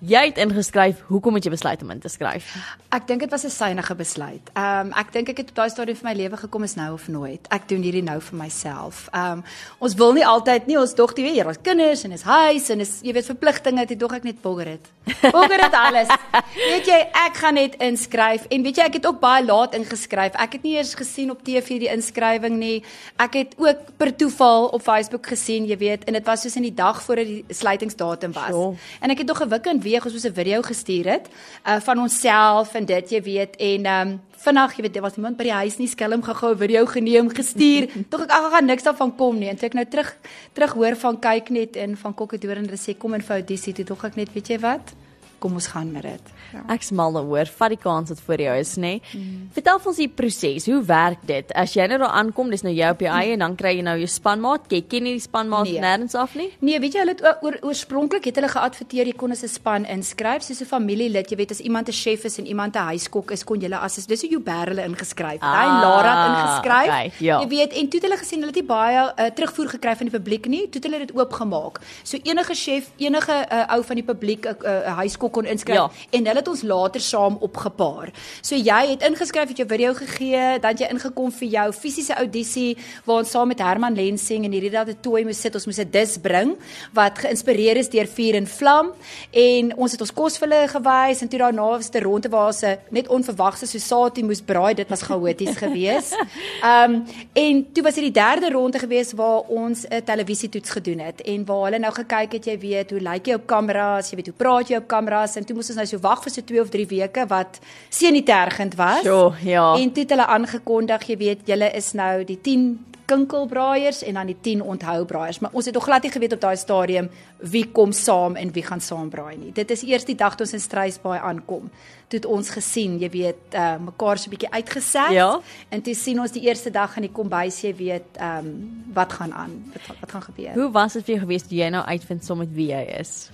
Jy 0.00 0.20
het 0.30 0.38
ingeskryf, 0.40 1.02
hoekom 1.10 1.36
het 1.36 1.44
jy 1.44 1.50
besluit 1.52 1.82
om 1.84 1.90
in 1.92 1.98
te 2.00 2.08
skryf? 2.08 2.54
Ek 2.88 3.04
dink 3.04 3.20
dit 3.20 3.30
was 3.30 3.44
'n 3.44 3.50
synige 3.50 3.94
besluit. 3.94 4.40
Ehm 4.54 4.86
um, 4.86 4.92
ek 4.96 5.12
dink 5.12 5.28
ek 5.28 5.36
het 5.36 5.48
op 5.50 5.54
daai 5.54 5.70
stadium 5.70 5.96
vir 5.96 6.08
my 6.08 6.14
lewe 6.14 6.36
gekom 6.36 6.62
is 6.62 6.74
nou 6.74 6.92
of 6.92 7.08
nooit. 7.08 7.46
Ek 7.50 7.68
doen 7.68 7.82
hierdie 7.82 8.02
nou 8.02 8.20
vir 8.20 8.38
myself. 8.38 9.08
Ehm 9.12 9.32
um, 9.32 9.44
ons 9.78 9.94
wil 9.94 10.12
nie 10.12 10.26
altyd 10.26 10.66
nie 10.66 10.78
ons 10.78 10.94
dog 10.94 11.12
jy 11.16 11.22
weet, 11.22 11.46
ons 11.46 11.58
kinders 11.62 12.04
en 12.04 12.12
is 12.12 12.22
huis 12.22 12.70
en 12.70 12.80
is 12.80 13.00
jy 13.02 13.12
weet 13.12 13.26
verpligtinge, 13.26 13.86
dit 13.86 14.00
dog 14.00 14.12
ek 14.12 14.24
net 14.24 14.40
bogger 14.42 14.64
dit. 14.64 14.88
Bogger 15.32 15.58
dit 15.58 15.74
alles. 15.74 16.08
weet 16.72 16.86
jy, 16.86 16.98
ek 17.26 17.36
gaan 17.36 17.54
net 17.54 17.76
inskryf 17.76 18.46
en 18.50 18.62
weet 18.62 18.76
jy 18.76 18.84
ek 18.84 18.94
het 18.94 19.06
ook 19.06 19.20
baie 19.20 19.44
laat 19.44 19.74
ingeskryf. 19.74 20.32
Ek 20.34 20.52
het 20.52 20.62
nie 20.62 20.76
eers 20.76 20.94
gesien 20.94 21.30
op 21.30 21.44
TV 21.44 21.78
die 21.78 21.92
inskrywing 21.92 22.56
nie. 22.56 22.82
Ek 23.16 23.34
het 23.34 23.54
ook 23.58 23.76
per 23.96 24.16
toeval 24.16 24.66
op 24.72 24.82
Facebook 24.82 25.26
gesien, 25.26 25.66
jy 25.66 25.76
weet, 25.76 26.04
en 26.04 26.12
dit 26.12 26.24
was 26.24 26.40
soos 26.40 26.56
in 26.56 26.62
die 26.62 26.74
dag 26.74 27.02
voor 27.02 27.16
die 27.16 27.44
sluitingsdatum 27.48 28.32
was. 28.32 28.48
Sure. 28.48 28.76
En 29.00 29.10
ek 29.10 29.18
het 29.18 29.26
nog 29.26 29.42
'n 29.44 29.48
wik 29.48 29.66
en 29.66 29.80
weeg 29.90 30.04
ons 30.06 30.16
moes 30.16 30.28
'n 30.30 30.38
video 30.40 30.62
gestuur 30.62 31.06
het 31.14 31.28
uh 31.66 31.80
van 31.80 31.98
onsself 31.98 32.74
en 32.74 32.84
dit 32.84 33.10
jy 33.10 33.22
weet 33.22 33.56
en 33.56 33.84
ehm 33.86 34.08
um, 34.08 34.20
vinnig 34.44 34.76
jy 34.76 34.82
weet 34.82 34.94
daar 34.94 35.02
was 35.02 35.16
iemand 35.16 35.36
by 35.36 35.44
die 35.44 35.58
huis 35.62 35.76
nie 35.78 35.88
skelm 35.88 36.22
gehou 36.22 36.54
'n 36.54 36.58
video 36.58 36.86
geneem 36.86 37.28
gestuur. 37.28 37.88
Tog 38.10 38.22
ek 38.22 38.30
ag 38.30 38.50
gaan 38.52 38.66
niks 38.66 38.82
daarvan 38.82 39.16
kom 39.16 39.38
nie. 39.38 39.48
En 39.48 39.56
toe 39.56 39.68
ek 39.68 39.74
nou 39.74 39.84
terug 39.84 40.16
terug 40.52 40.72
hoor 40.72 40.96
van 40.96 41.18
kyk 41.18 41.50
net 41.50 41.76
in 41.76 41.96
van 41.96 42.14
Kokkedoor 42.14 42.56
en 42.56 42.64
hulle 42.64 42.78
sê 42.78 42.96
kom 42.98 43.14
in 43.14 43.22
vir 43.22 43.36
audisie 43.36 43.74
toe. 43.74 43.84
Tog 43.84 44.04
ek 44.04 44.16
net 44.16 44.32
weet 44.32 44.48
jy 44.48 44.58
wat 44.58 44.94
kom 45.40 45.56
ons 45.58 45.66
gaan 45.72 45.90
met 45.92 46.02
dit 46.02 46.32
ja. 46.52 46.62
Ek 46.74 46.82
smal 46.82 47.12
daaroor, 47.14 47.46
vat 47.58 47.72
die 47.74 47.78
kans 47.80 48.10
wat 48.12 48.20
voor 48.26 48.42
jou 48.42 48.54
is, 48.58 48.74
nê? 48.76 48.80
Nee? 48.80 49.00
Mm. 49.14 49.48
Vertel 49.54 49.78
vir 49.82 49.90
ons 49.92 50.00
die 50.00 50.08
proses. 50.08 50.66
Hoe 50.70 50.80
werk 50.86 51.22
dit? 51.28 51.52
As 51.58 51.74
jy 51.76 51.86
nou 51.90 51.98
daar 52.02 52.14
aankom, 52.20 52.50
dis 52.50 52.64
nou 52.66 52.72
jy 52.74 52.88
op 52.90 53.00
jou 53.04 53.10
eie 53.12 53.34
en 53.36 53.44
dan 53.44 53.54
kry 53.58 53.76
jy 53.76 53.84
nou 53.86 53.96
jou 54.00 54.08
spanmaat. 54.10 54.66
Jy 54.72 54.80
ken 54.90 55.06
nie 55.06 55.12
die 55.18 55.24
spanmaat 55.24 55.68
Nee. 55.70 55.80
nêrens 55.80 56.14
af 56.18 56.34
nie? 56.34 56.50
Nee, 56.60 56.80
weet 56.80 56.94
jy 56.94 57.04
hulle 57.04 57.14
het 57.14 57.22
oor, 57.44 57.58
oorspronklik 57.62 58.24
het 58.24 58.36
hulle 58.40 58.48
geadverteer 58.48 59.06
jy 59.06 59.12
kon 59.16 59.30
as 59.30 59.42
'n 59.44 59.48
span 59.48 59.84
inskryf 59.84 60.42
soos 60.42 60.60
'n 60.60 60.66
familielid, 60.66 61.30
jy 61.30 61.36
weet 61.36 61.50
as 61.50 61.60
iemand 61.60 61.88
'n 61.88 61.92
chef 61.92 62.24
is 62.24 62.38
en 62.38 62.46
iemand 62.46 62.74
'n 62.76 62.86
huiskok 62.90 63.30
is, 63.30 63.44
kon 63.44 63.60
jy 63.60 63.70
as 63.72 64.06
dis 64.06 64.20
hoe 64.22 64.30
Joubert 64.30 64.68
hulle 64.68 64.84
ingeskryf. 64.84 65.40
Ah, 65.40 65.54
Hy 65.60 65.66
en 65.66 65.80
Lara 65.80 66.12
het 66.14 66.30
ingeskryf. 66.38 66.86
okay, 66.88 67.12
ja. 67.18 67.40
Jy 67.40 67.48
weet 67.48 67.72
en 67.72 67.88
toe 67.88 68.00
het 68.00 68.08
hulle 68.08 68.18
gesien 68.18 68.38
hulle 68.38 68.52
het 68.52 68.54
nie 68.56 68.64
baie 68.64 69.12
uh, 69.18 69.30
terugvoer 69.30 69.68
gekry 69.68 69.96
van 69.96 70.06
die 70.08 70.18
publiek 70.18 70.46
nie, 70.46 70.68
toe 70.68 70.80
het 70.82 70.84
hulle 70.84 71.06
dit 71.06 71.12
oopgemaak. 71.16 71.80
So 72.02 72.18
enige 72.22 72.54
chef, 72.54 72.90
enige 72.96 73.46
uh, 73.52 73.74
ou 73.74 73.82
van 73.84 73.96
die 73.96 74.04
publiek 74.04 74.44
'n 74.46 74.56
uh, 74.64 74.70
uh, 74.70 74.96
huiskok 74.96 75.29
kon 75.30 75.44
inskryf 75.46 75.76
Ja. 75.76 75.90
en 76.10 76.26
hulle 76.26 76.38
het 76.38 76.48
ons 76.48 76.62
later 76.62 77.00
saam 77.00 77.36
opgepaar. 77.40 78.10
So 78.42 78.54
jy 78.56 78.86
het 78.90 79.02
ingeskryf, 79.02 79.48
het 79.48 79.56
jou 79.56 79.68
video 79.68 79.94
gegee, 79.94 80.58
dan 80.60 80.70
het 80.70 80.78
jy 80.80 80.88
ingekom 80.90 81.32
vir 81.32 81.48
jou 81.48 81.72
fisiese 81.72 82.14
audisie 82.14 82.76
waar 83.04 83.16
ons 83.18 83.30
saam 83.30 83.48
met 83.48 83.58
Herman 83.58 83.94
Lensing 83.94 84.44
en 84.44 84.52
hierdie 84.52 84.70
dat 84.70 84.88
'n 84.88 84.96
toy 85.00 85.22
moes 85.24 85.40
sit, 85.40 85.54
ons 85.54 85.66
moes 85.66 85.78
'n 85.78 85.90
dis 85.90 86.18
bring 86.18 86.56
wat 86.92 87.18
geïnspireer 87.18 87.76
is 87.76 87.88
deur 87.88 88.06
Vuur 88.06 88.34
en 88.34 88.46
Vlam 88.46 88.92
en 89.32 89.76
ons 89.76 89.92
het 89.92 90.00
ons 90.00 90.12
kos 90.12 90.38
vir 90.38 90.48
hulle 90.48 90.68
gewys 90.68 91.22
en 91.22 91.28
toe 91.28 91.38
daarna 91.38 91.68
was 91.70 91.90
dit 91.90 92.02
'n 92.02 92.04
ronde 92.04 92.28
waar 92.28 92.52
se 92.52 92.78
net 92.90 93.08
onverwagse 93.08 93.66
so 93.66 93.78
satie 93.78 94.24
moes 94.24 94.40
braai, 94.40 94.74
dit 94.74 94.88
was 94.88 95.02
chaoties 95.02 95.56
geweest. 95.64 96.16
Ehm 96.62 96.94
um, 96.94 97.04
en 97.34 97.72
toe 97.72 97.82
was 97.82 97.94
dit 97.94 98.04
die 98.04 98.12
derde 98.22 98.50
ronde 98.50 98.78
geweest 98.78 99.12
waar 99.12 99.40
ons 99.48 99.86
'n 99.88 100.02
televisietoets 100.04 100.70
gedoen 100.70 100.98
het 100.98 101.20
en 101.22 101.44
waar 101.44 101.64
hulle 101.64 101.78
nou 101.78 101.92
gekyk 101.92 102.32
het, 102.32 102.44
jy 102.44 102.58
weet, 102.58 102.90
hoe 102.90 103.00
lyk 103.00 103.26
jy 103.26 103.34
op 103.34 103.46
kameras, 103.46 104.10
jy 104.10 104.16
weet 104.16 104.26
hoe 104.26 104.34
praat 104.36 104.68
jy 104.68 104.76
op 104.76 104.86
kameras 105.20 105.36
en 105.36 105.44
toe 105.44 105.56
moes 105.56 105.70
ons 105.70 105.78
nou 105.78 105.86
so 105.88 106.00
wag 106.02 106.22
vir 106.24 106.32
so 106.34 106.42
2 106.42 106.60
of 106.62 106.70
3 106.72 106.86
weke 106.90 107.26
wat 107.30 107.60
senuitergend 107.90 108.76
was. 108.76 109.02
Sure, 109.04 109.34
ja. 109.44 109.74
En 109.76 109.92
toe 109.92 110.02
het 110.04 110.10
hulle 110.14 110.26
aangekondig, 110.26 111.08
jy 111.08 111.16
weet, 111.20 111.46
julle 111.46 111.70
is 111.76 111.92
nou 111.94 112.24
die 112.24 112.38
10 112.40 112.86
kinkelbraaiers 113.10 114.04
en 114.06 114.14
dan 114.14 114.28
die 114.30 114.36
10 114.40 114.60
onthoubraaiers, 114.62 115.40
maar 115.42 115.50
ons 115.52 115.66
het 115.66 115.74
nog 115.74 115.82
glad 115.88 116.02
nie 116.06 116.12
geweet 116.14 116.32
op 116.36 116.40
daai 116.44 116.56
stadium 116.56 117.08
wie 117.42 117.64
kom 117.74 117.90
saam 117.92 118.36
en 118.38 118.52
wie 118.54 118.62
gaan 118.62 118.80
saam 118.80 119.08
braai 119.10 119.36
nie. 119.36 119.50
Dit 119.52 119.70
is 119.74 119.82
eers 119.82 120.04
die 120.06 120.14
dag 120.14 120.36
toe 120.36 120.46
ons 120.46 120.54
in 120.54 120.62
Struisbaai 120.62 121.18
aankom. 121.18 121.66
Toe 122.10 122.20
het 122.20 122.26
ons 122.30 122.50
gesien, 122.54 123.00
jy 123.02 123.10
weet, 123.10 123.54
uh 123.54 123.78
mekaar 123.82 124.18
so 124.18 124.30
'n 124.30 124.36
bietjie 124.36 124.52
uitgeset 124.52 125.10
Ja. 125.10 125.40
en 125.70 125.82
toe 125.82 125.94
sien 125.94 126.20
ons 126.20 126.30
die 126.30 126.42
eerste 126.46 126.70
dag 126.70 126.94
in 126.96 127.02
die 127.02 127.12
kombuis, 127.12 127.60
jy 127.62 127.74
weet, 127.74 128.16
ehm 128.16 128.46
um, 128.46 128.84
wat 128.94 129.12
gaan 129.12 129.32
aan, 129.32 129.72
wat, 129.72 129.96
wat 130.00 130.10
gaan 130.10 130.22
gebeur. 130.22 130.54
Hoe 130.54 130.70
was 130.70 130.92
dit 130.92 131.04
vir 131.04 131.14
jou 131.14 131.26
gewees 131.26 131.42
toe 131.42 131.58
jy 131.58 131.68
nou 131.68 131.84
uitvind 131.84 132.24
som 132.24 132.38
met 132.38 132.52
wie 132.54 132.68
jy 132.70 132.86
is? 133.00 133.30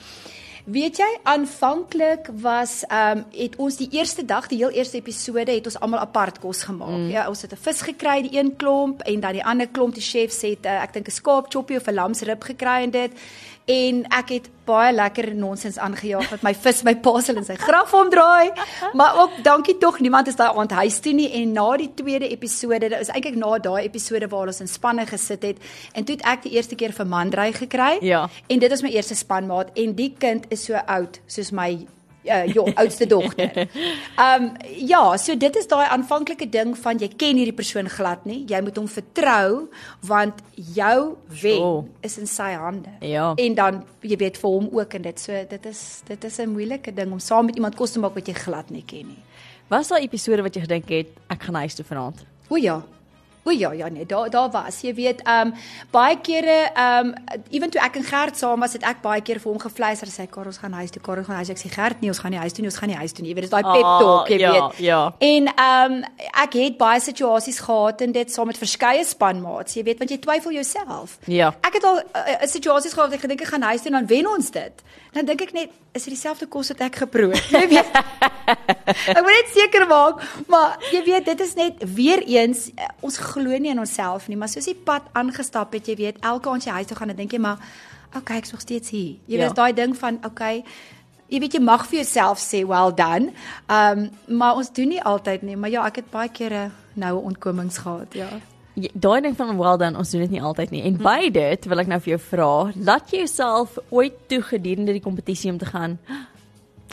Weet 0.66 0.96
jy, 0.98 1.06
aanvanklik 1.22 2.26
was 2.42 2.80
ehm 2.88 3.18
um, 3.18 3.24
het 3.30 3.54
ons 3.56 3.76
die 3.78 3.86
eerste 3.94 4.24
dag, 4.24 4.48
die 4.50 4.58
heel 4.58 4.74
eerste 4.74 4.98
episode 4.98 5.52
het 5.54 5.68
ons 5.70 5.78
almal 5.78 6.02
apart 6.02 6.40
kos 6.42 6.64
gemaak. 6.66 6.88
Mm. 6.88 7.10
Ja, 7.14 7.28
ons 7.28 7.42
het 7.42 7.52
'n 7.52 7.62
vis 7.66 7.80
gekry, 7.80 8.22
die 8.22 8.38
een 8.38 8.56
klomp 8.56 9.02
en 9.02 9.20
dan 9.20 9.32
die 9.32 9.44
ander 9.44 9.68
klomp 9.68 9.94
die 9.94 10.02
chefs 10.02 10.42
het 10.42 10.66
uh, 10.66 10.82
ek 10.82 10.92
dink 10.92 11.06
'n 11.06 11.10
skaap 11.10 11.46
choppie 11.52 11.76
of 11.76 11.86
'n 11.86 11.94
lamsrib 11.94 12.42
gekry 12.42 12.82
en 12.82 12.90
dit. 12.90 13.12
En 13.66 14.04
ek 14.14 14.28
het 14.28 14.46
baie 14.66 14.92
lekker 14.94 15.34
nonsens 15.34 15.78
aangejaag 15.78 16.28
dat 16.30 16.42
my 16.46 16.52
vis 16.64 16.82
my 16.86 16.94
pasel 17.02 17.38
in 17.40 17.46
sy 17.46 17.56
graf 17.58 17.94
omdraai. 17.94 18.52
Maar 18.94 19.18
ook 19.22 19.42
dankie 19.42 19.74
tog 19.82 19.98
niemand 20.00 20.30
is 20.30 20.38
daai 20.38 20.54
aand 20.54 20.70
huis 20.70 20.98
toe 21.02 21.12
nie 21.18 21.28
en 21.40 21.52
na 21.52 21.66
die 21.76 21.90
tweede 21.94 22.28
episode, 22.28 22.88
dit 22.88 23.00
is 23.00 23.10
eintlik 23.10 23.34
na 23.38 23.58
daai 23.58 23.82
episode 23.84 24.28
waar 24.30 24.52
ons 24.52 24.62
in 24.62 24.70
spanne 24.70 25.06
gesit 25.06 25.42
het 25.42 25.58
en 25.92 26.06
toe 26.06 26.14
het 26.14 26.24
ek 26.34 26.46
die 26.46 26.54
eerste 26.54 26.78
keer 26.78 26.94
vir 26.94 27.06
Mandrey 27.10 27.52
gekry. 27.52 27.98
Ja. 28.06 28.28
En 28.46 28.62
dit 28.62 28.72
is 28.72 28.82
my 28.86 28.92
eerste 28.94 29.18
spanmaat 29.18 29.74
en 29.74 29.94
die 29.98 30.12
kind 30.18 30.46
is 30.54 30.55
so 30.56 30.74
oud 30.86 31.20
soos 31.26 31.52
my 31.52 31.86
uh 32.26 32.42
jou 32.50 32.64
oudste 32.74 33.06
dogter. 33.14 33.68
Um 34.18 34.48
ja, 34.82 35.16
so 35.16 35.36
dit 35.38 35.56
is 35.56 35.66
daai 35.70 35.86
aanvanklike 35.94 36.48
ding 36.50 36.72
van 36.78 36.98
jy 36.98 37.08
ken 37.16 37.36
hierdie 37.38 37.54
persoon 37.54 37.86
glad 37.88 38.24
nie. 38.26 38.40
Jy 38.50 38.60
moet 38.66 38.76
hom 38.76 38.88
vertrou 38.88 39.68
want 40.02 40.34
jou 40.54 41.16
wen 41.42 41.60
Sure. 41.60 41.84
is 42.02 42.18
in 42.18 42.26
sy 42.26 42.50
hande. 42.58 42.90
Ja. 43.00 43.28
En 43.36 43.54
dan 43.54 43.84
jy 44.02 44.16
weet 44.16 44.36
vir 44.42 44.50
hom 44.50 44.68
ook 44.72 44.94
en 44.94 45.02
dit 45.02 45.20
so 45.20 45.32
dit 45.50 45.66
is 45.66 46.02
dit 46.08 46.24
is 46.24 46.38
'n 46.40 46.48
moeilike 46.50 46.92
ding 46.94 47.12
om 47.12 47.18
saam 47.20 47.46
met 47.46 47.54
iemand 47.54 47.76
kos 47.76 47.92
te 47.92 47.98
maak 48.00 48.14
wat 48.14 48.26
jy 48.26 48.34
glad 48.34 48.70
nie 48.70 48.82
ken 48.86 49.06
nie. 49.06 49.22
Was 49.68 49.88
daar 49.88 50.00
episode 50.00 50.42
wat 50.42 50.54
jy 50.54 50.60
gedink 50.62 50.88
het 50.88 51.06
ek 51.30 51.42
gaan 51.42 51.54
huis 51.54 51.74
toe 51.74 51.84
vanaand? 51.84 52.24
O 52.48 52.56
ja. 52.56 52.82
O 53.46 53.50
ja, 53.54 53.72
ja 53.72 53.88
nee, 53.88 54.06
daar 54.06 54.30
daar 54.30 54.50
was. 54.50 54.80
Jy 54.82 54.94
weet, 54.94 55.22
ehm 55.22 55.46
um, 55.46 55.54
baie 55.90 56.18
kere 56.20 56.56
ehm 56.74 57.06
um, 57.06 57.40
ewen 57.54 57.70
toe 57.70 57.80
ek 57.80 57.96
en 58.00 58.04
Gert 58.04 58.38
saam 58.38 58.60
was, 58.60 58.72
het 58.74 58.82
ek 58.82 59.02
baie 59.04 59.22
keer 59.22 59.38
vir 59.38 59.52
hom 59.52 59.60
gefluister 59.62 60.10
sê 60.10 60.26
Karel 60.26 60.50
ons 60.50 60.58
gaan 60.58 60.74
huis 60.80 60.90
toe, 60.90 61.02
Karel 61.02 61.24
gaan 61.24 61.38
huis. 61.38 61.52
Ek 61.54 61.62
sê 61.62 61.70
Gert, 61.70 62.00
nee, 62.00 62.10
ons 62.10 62.18
gaan 62.18 62.34
nie 62.34 62.40
huis 62.42 62.56
toe 62.56 62.64
nie, 62.64 62.70
ons 62.72 62.78
gaan 62.82 62.90
nie 62.90 62.98
huis 62.98 63.14
toe 63.14 63.22
nie. 63.22 63.30
Jy 63.30 63.38
weet, 63.38 63.46
dis 63.46 63.54
daai 63.54 63.62
pep 63.62 63.92
talk, 64.02 64.32
jy 64.34 64.40
ja, 64.42 64.52
weet. 64.52 64.82
Ja. 64.82 65.00
En 65.30 65.52
ehm 65.52 65.96
um, 65.96 66.02
ek 66.46 66.58
het 66.58 66.78
baie 66.80 67.00
situasies 67.00 67.62
gehad 67.62 68.02
en 68.02 68.12
dit 68.18 68.32
saam 68.32 68.50
met 68.50 68.58
verskeie 68.58 69.04
spanmaats, 69.06 69.78
jy 69.78 69.86
weet, 69.86 70.02
want 70.02 70.10
jy 70.10 70.18
twyfel 70.18 70.58
jouself. 70.58 71.18
Ja. 71.30 71.54
Ek 71.62 71.78
het 71.78 71.84
al 71.84 72.02
'n 72.02 72.42
uh, 72.42 72.50
situasies 72.50 72.92
gehad 72.98 73.10
wat 73.10 73.18
ek 73.18 73.26
gedink 73.28 73.46
ek 73.46 73.54
gaan 73.54 73.70
huis 73.70 73.82
toe 73.82 73.92
en 73.94 73.98
dan 74.00 74.10
wen 74.10 74.26
ons 74.26 74.50
dit. 74.50 74.82
Dan 75.12 75.24
dink 75.24 75.40
ek 75.46 75.52
net, 75.52 75.70
is 75.96 76.04
dit 76.04 76.12
dieselfde 76.12 76.46
kos 76.46 76.68
wat 76.74 76.80
ek 76.80 76.98
geproe 77.06 77.30
het? 77.32 77.46
Jy 77.56 77.68
weet. 77.70 77.94
ek 79.16 79.22
moet 79.22 79.32
net 79.32 79.52
seker 79.54 79.86
maak, 79.88 80.20
maar 80.52 80.76
jy 80.92 81.00
weet, 81.06 81.24
dit 81.24 81.40
is 81.40 81.54
net 81.58 81.80
weer 81.96 82.22
eens 82.28 82.66
uh, 82.74 82.90
ons 83.00 83.16
glo 83.36 83.58
nie 83.60 83.70
in 83.70 83.78
onsself 83.82 84.26
nie, 84.28 84.36
maar 84.40 84.48
soos 84.52 84.66
die 84.68 84.74
pad 84.88 85.06
aangestap 85.12 85.72
het, 85.76 85.86
jy 85.92 85.96
weet, 86.00 86.18
elke 86.24 86.50
aand 86.50 86.64
jy 86.66 86.72
huis 86.80 86.86
toe 86.90 86.96
gaan, 86.98 87.12
dan 87.12 87.20
dink 87.22 87.32
jy 87.36 87.40
maar, 87.44 87.60
okay, 88.16 88.38
ek's 88.40 88.52
nog 88.56 88.60
steeds 88.64 88.90
hier. 88.90 89.16
Jy 89.28 89.36
Ja. 89.38 89.46
weet 89.46 89.56
daai 89.56 89.72
ding 89.76 89.96
van 89.96 90.18
okay, 90.24 90.64
jy 91.28 91.40
weet 91.42 91.52
jy 91.54 91.60
mag 91.60 91.86
vir 91.90 92.00
jouself 92.02 92.38
sê 92.42 92.64
well 92.66 92.92
done. 92.94 93.32
Ehm 93.68 94.06
um, 94.28 94.36
maar 94.38 94.56
ons 94.56 94.72
doen 94.72 94.88
nie 94.88 95.02
altyd 95.02 95.42
nie, 95.42 95.56
maar 95.56 95.70
ja, 95.70 95.86
ek 95.86 95.96
het 96.02 96.10
baie 96.10 96.28
kere 96.32 96.70
noue 96.94 97.20
ontkomings 97.30 97.78
gehad, 97.78 98.14
ja. 98.14 98.28
Ja, 98.78 98.88
Daai 98.94 99.20
ding 99.24 99.36
van 99.36 99.56
well 99.56 99.78
done, 99.80 99.96
ons 99.98 100.10
doen 100.10 100.20
dit 100.20 100.30
nie 100.36 100.42
altyd 100.42 100.70
nie. 100.70 100.82
En 100.84 100.96
by 101.00 101.30
dit 101.32 101.64
wil 101.66 101.78
ek 101.80 101.86
nou 101.88 102.00
vir 102.00 102.10
jou 102.16 102.20
vra, 102.30 102.72
laat 102.76 103.10
jy 103.10 103.18
jouself 103.24 103.78
ooit 103.90 104.18
toe 104.28 104.42
gedurende 104.42 104.92
die 104.92 105.00
kompetisie 105.00 105.50
om 105.50 105.58
te 105.58 105.64
gaan 105.66 105.98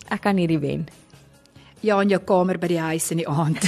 ek 0.10 0.22
kan 0.22 0.38
hierdie 0.38 0.60
wen. 0.60 0.88
Ja, 1.84 1.98
in 2.00 2.14
jou 2.14 2.22
kamer 2.24 2.56
by 2.62 2.70
die 2.72 2.80
huis 2.80 3.10
in 3.12 3.20
die 3.20 3.28
aand. 3.28 3.66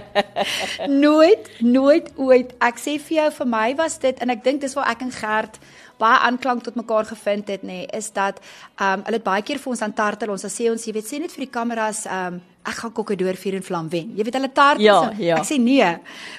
nooit, 1.04 1.50
nooit 1.60 2.08
ooit. 2.16 2.54
Ek 2.64 2.80
sê 2.80 2.94
vir 2.96 3.16
jou 3.18 3.26
vir 3.36 3.50
my 3.52 3.66
was 3.76 3.98
dit 4.00 4.22
en 4.24 4.32
ek 4.32 4.40
dink 4.46 4.62
dis 4.64 4.76
waar 4.78 4.88
ek 4.94 5.04
en 5.04 5.12
Gert 5.12 5.60
baie 6.00 6.18
aanklank 6.26 6.64
tot 6.66 6.76
mekaar 6.80 7.04
gevind 7.12 7.48
het 7.52 7.62
nê, 7.66 7.82
is 7.96 8.10
dat 8.16 8.40
ehm 8.80 9.00
um, 9.00 9.02
hulle 9.06 9.18
het 9.20 9.24
baie 9.26 9.42
keer 9.46 9.58
vir 9.62 9.70
ons 9.74 9.82
aan 9.84 9.92
tartel 9.94 10.32
ons 10.34 10.42
dan 10.46 10.50
sê 10.52 10.70
ons 10.72 10.86
jy 10.88 10.92
weet 10.96 11.06
sê 11.10 11.20
net 11.20 11.32
vir 11.36 11.44
die 11.46 11.52
kameras 11.58 12.06
ehm 12.06 12.34
um, 12.34 12.40
ek 12.70 12.76
gaan 12.76 12.92
kokkedoor 12.92 13.38
vuur 13.40 13.54
en 13.56 13.62
vlam 13.64 13.86
wen. 13.88 14.10
Jy 14.18 14.24
weet 14.26 14.34
hulle 14.36 14.50
tartel 14.52 14.84
Ja, 14.84 14.96
ons. 15.06 15.18
ja. 15.18 15.36
Ek 15.40 15.46
sê 15.48 15.56
nee, 15.58 15.86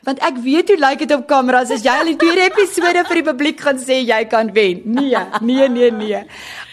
want 0.05 0.19
ek 0.21 0.35
weet 0.43 0.69
hoe 0.69 0.77
lyk 0.77 0.99
dit 1.01 1.13
op 1.15 1.23
kameras 1.27 1.71
as 1.73 1.81
jy 1.83 1.95
al 1.97 2.11
die 2.11 2.17
tweede 2.21 2.43
episode 2.45 3.01
vir 3.09 3.17
die 3.21 3.23
publiek 3.31 3.59
gaan 3.65 3.79
sê 3.81 3.97
jy 4.05 4.19
kan 4.29 4.51
wen. 4.53 4.83
Nee, 4.85 5.17
nee, 5.41 5.67
nee, 5.69 5.89
nee. 5.91 6.21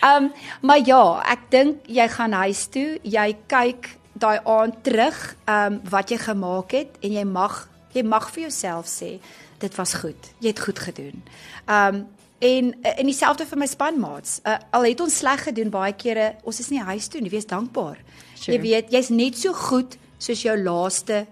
Ehm 0.03 0.25
um, 0.29 0.29
maar 0.61 0.83
ja, 0.85 1.01
ek 1.33 1.49
dink 1.51 1.89
jy 1.89 2.09
gaan 2.19 2.37
huis 2.45 2.67
toe, 2.69 2.99
jy 3.03 3.27
kyk 3.49 3.89
daai 4.19 4.39
aand 4.45 4.83
terug, 4.85 5.17
ehm 5.47 5.73
um, 5.73 5.81
wat 5.97 6.11
jy 6.13 6.19
gemaak 6.29 6.73
het 6.77 7.01
en 7.03 7.13
jy 7.17 7.25
mag 7.25 7.59
jy 7.97 8.03
mag 8.05 8.29
vir 8.35 8.43
jouself 8.51 8.87
sê 8.87 9.15
dit 9.59 9.75
was 9.81 9.95
goed. 10.05 10.29
Jy 10.45 10.53
het 10.53 10.61
goed 10.61 10.79
gedoen. 10.79 11.23
Ehm 11.67 11.95
um, 11.95 12.07
en 12.39 12.75
en 12.83 13.07
dieselfde 13.07 13.47
vir 13.47 13.59
my 13.59 13.67
spanmaats. 13.67 14.41
Uh, 14.47 14.59
al 14.71 14.89
het 14.91 15.01
ons 15.01 15.17
sleg 15.23 15.43
gedoen 15.49 15.71
baie 15.71 15.95
kere, 15.99 16.35
ons 16.43 16.61
is 16.61 16.71
nie 16.71 16.83
huis 16.83 17.09
toe 17.09 17.21
nie, 17.21 17.33
wees 17.33 17.49
dankbaar. 17.49 17.99
Sure. 18.35 18.55
Jy 18.55 18.61
weet, 18.63 18.93
jy's 18.95 19.11
net 19.11 19.39
so 19.39 19.53
goed 19.53 19.99
soos 20.19 20.43
jou 20.43 20.55
laaste 20.59 21.27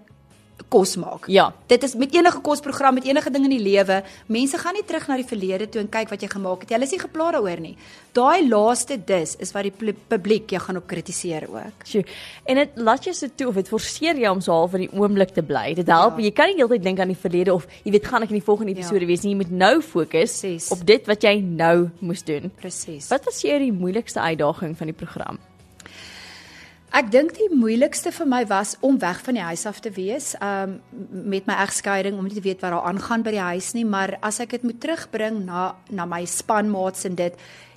kos 0.69 0.97
maak. 0.99 1.27
Ja. 1.31 1.53
Dit 1.67 1.83
is 1.83 1.95
met 1.95 2.13
enige 2.13 2.39
kosprogram, 2.43 2.93
met 2.99 3.05
enige 3.07 3.29
ding 3.31 3.45
in 3.45 3.53
die 3.55 3.59
lewe, 3.63 4.01
mense 4.27 4.57
gaan 4.57 4.73
nie 4.73 4.83
terug 4.83 5.07
na 5.07 5.15
die 5.15 5.25
verlede 5.25 5.69
toe 5.69 5.79
en 5.81 5.87
kyk 5.89 6.09
wat 6.09 6.21
jy 6.21 6.27
gemaak 6.27 6.61
het. 6.65 6.69
Hulle 6.75 6.83
is 6.83 6.91
nie 6.91 6.99
gepla 6.99 7.31
daaroor 7.31 7.59
nie. 7.63 7.77
Daai 8.17 8.47
laaste 8.49 8.97
dis 9.05 9.35
is 9.39 9.51
wat 9.53 9.63
die 9.63 9.71
pu- 9.71 9.93
publiek 10.09 10.49
jou 10.51 10.59
gaan 10.61 10.77
op 10.77 10.87
kritiseer 10.87 11.45
ook. 11.49 11.85
Sjoe. 11.85 12.03
En 12.45 12.55
dit 12.55 12.69
laat 12.75 13.03
jou 13.07 13.13
so 13.15 13.27
toe 13.35 13.47
of 13.47 13.55
dit 13.55 13.67
forceer 13.69 14.17
jou 14.19 14.33
om 14.35 14.41
so 14.41 14.51
half 14.51 14.73
in 14.73 14.87
die 14.87 14.91
oomblik 14.91 15.31
te 15.33 15.41
bly. 15.43 15.73
Dit 15.73 15.87
help. 15.87 16.17
Ja. 16.19 16.23
Jy 16.25 16.31
kan 16.31 16.47
nie 16.51 16.55
heeltyd 16.59 16.83
dink 16.83 16.99
aan 16.99 17.07
die 17.13 17.19
verlede 17.21 17.53
of 17.53 17.67
jy 17.83 17.91
weet 17.91 18.05
gaan 18.07 18.23
ek 18.23 18.29
in 18.35 18.39
die 18.41 18.45
volgende 18.45 18.73
Ja. 18.73 18.79
episode 18.79 19.05
wees 19.05 19.21
nie. 19.23 19.31
Jy 19.31 19.37
moet 19.37 19.51
nou 19.51 19.81
fokus 19.81 20.43
op 20.71 20.85
dit 20.85 21.05
wat 21.07 21.21
jy 21.23 21.39
nou 21.41 21.89
moes 21.99 22.23
doen. 22.23 22.51
Presies. 22.59 23.07
Wat 23.07 23.23
was 23.25 23.41
jou 23.41 23.57
die 23.59 23.71
moeilikste 23.71 24.19
uitdaging 24.19 24.75
van 24.77 24.87
die 24.87 24.95
program? 24.95 25.39
Ek 26.95 27.09
dink 27.11 27.33
die 27.35 27.49
moeilikste 27.51 28.13
vir 28.15 28.27
my 28.31 28.45
was 28.47 28.77
om 28.85 28.95
weg 29.01 29.19
van 29.25 29.35
die 29.35 29.43
huis 29.43 29.65
af 29.67 29.81
te 29.83 29.91
wees, 29.91 30.31
um 30.39 30.77
met 31.27 31.47
my 31.49 31.57
egskeiding 31.65 32.15
om 32.17 32.27
nie 32.27 32.37
te 32.37 32.43
weet 32.45 32.63
wat 32.63 32.71
daar 32.71 32.87
aangaan 32.87 33.25
by 33.25 33.33
die 33.35 33.43
huis 33.43 33.73
nie, 33.75 33.83
maar 33.85 34.15
as 34.23 34.39
ek 34.39 34.55
dit 34.55 34.63
moet 34.63 34.79
terugbring 34.81 35.41
na 35.45 35.73
na 35.91 36.07
my 36.07 36.23
spanmaats 36.25 37.03
en 37.09 37.17
dit 37.19 37.35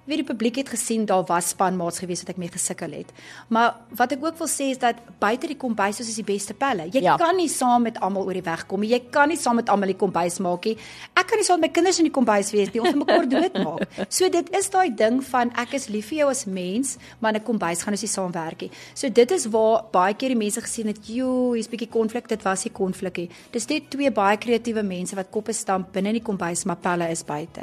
Weet 0.09 0.16
die 0.16 0.25
publiek 0.26 0.57
het 0.57 0.69
gesien 0.69 1.04
daar 1.07 1.25
was 1.28 1.49
spanmaats 1.52 1.99
gewees 1.99 2.23
wat 2.25 2.30
ek 2.30 2.37
mee 2.40 2.49
gesukkel 2.49 2.90
het. 2.92 3.12
Maar 3.49 3.76
wat 3.95 4.12
ek 4.12 4.25
ook 4.25 4.38
wil 4.38 4.49
sê 4.49 4.71
is 4.73 4.78
dat 4.78 4.97
buite 5.21 5.47
die 5.47 5.57
kombuis 5.57 6.00
is 6.00 6.14
die 6.14 6.25
beste 6.25 6.54
pelle. 6.54 6.88
Jy 6.90 7.02
Ja. 7.02 7.16
kan 7.16 7.37
nie 7.37 7.49
saam 7.49 7.83
met 7.83 8.00
almal 8.00 8.25
oor 8.25 8.33
die 8.33 8.42
weg 8.42 8.66
kom 8.66 8.80
nie. 8.80 8.88
Jy 8.90 9.00
kan 9.11 9.28
nie 9.28 9.37
saam 9.37 9.57
met 9.57 9.69
almal 9.69 9.87
die 9.88 9.97
kombuis 9.97 10.38
maak 10.38 10.64
nie. 10.64 10.76
Ek 11.14 11.26
kan 11.28 11.38
nie 11.38 11.45
saam 11.45 11.61
met 11.61 11.71
my 11.71 11.73
kinders 11.75 11.99
in 11.99 12.04
die 12.04 12.11
kombuis 12.12 12.50
wees 12.50 12.73
nie. 12.73 12.80
Ons 12.80 12.95
moet 12.95 13.07
mekaar 13.07 13.28
doodmaak. 13.28 13.88
So 14.11 14.28
dit 14.28 14.50
is 14.57 14.71
daai 14.71 14.90
ding 14.97 15.23
van 15.25 15.50
ek 15.57 15.75
is 15.75 15.88
lief 15.88 16.09
vir 16.09 16.19
jou 16.19 16.30
as 16.30 16.45
mens, 16.47 16.97
maar 17.21 17.35
in 17.35 17.40
'n 17.40 17.45
kombuis 17.45 17.83
gaan 17.83 17.92
ons 17.92 18.02
nie 18.02 18.09
saamwerk 18.11 18.61
nie. 18.62 18.71
So 18.95 19.09
dit 19.09 19.30
is 19.30 19.47
waar 19.47 19.85
baie 19.92 20.14
keer 20.14 20.28
die 20.30 20.37
mense 20.38 20.61
gesien 20.61 20.87
het, 20.87 20.99
"Jo, 21.07 21.52
hier's 21.52 21.69
bietjie 21.69 21.88
konflik." 21.88 22.26
Dit 22.28 22.42
was 22.42 22.64
nie 22.64 22.73
konflik 22.73 23.16
nie. 23.16 23.30
Dis 23.52 23.66
net 23.69 23.90
twee 23.90 24.11
baie 24.11 24.37
kreatiewe 24.38 24.83
mense 24.83 25.14
wat 25.14 25.30
koppe 25.30 25.52
stamp 25.52 25.92
binne 25.92 26.09
in 26.09 26.14
die 26.14 26.23
kombuis, 26.25 26.64
maar 26.64 26.76
pelle 26.76 27.09
is 27.11 27.23
buite. 27.23 27.61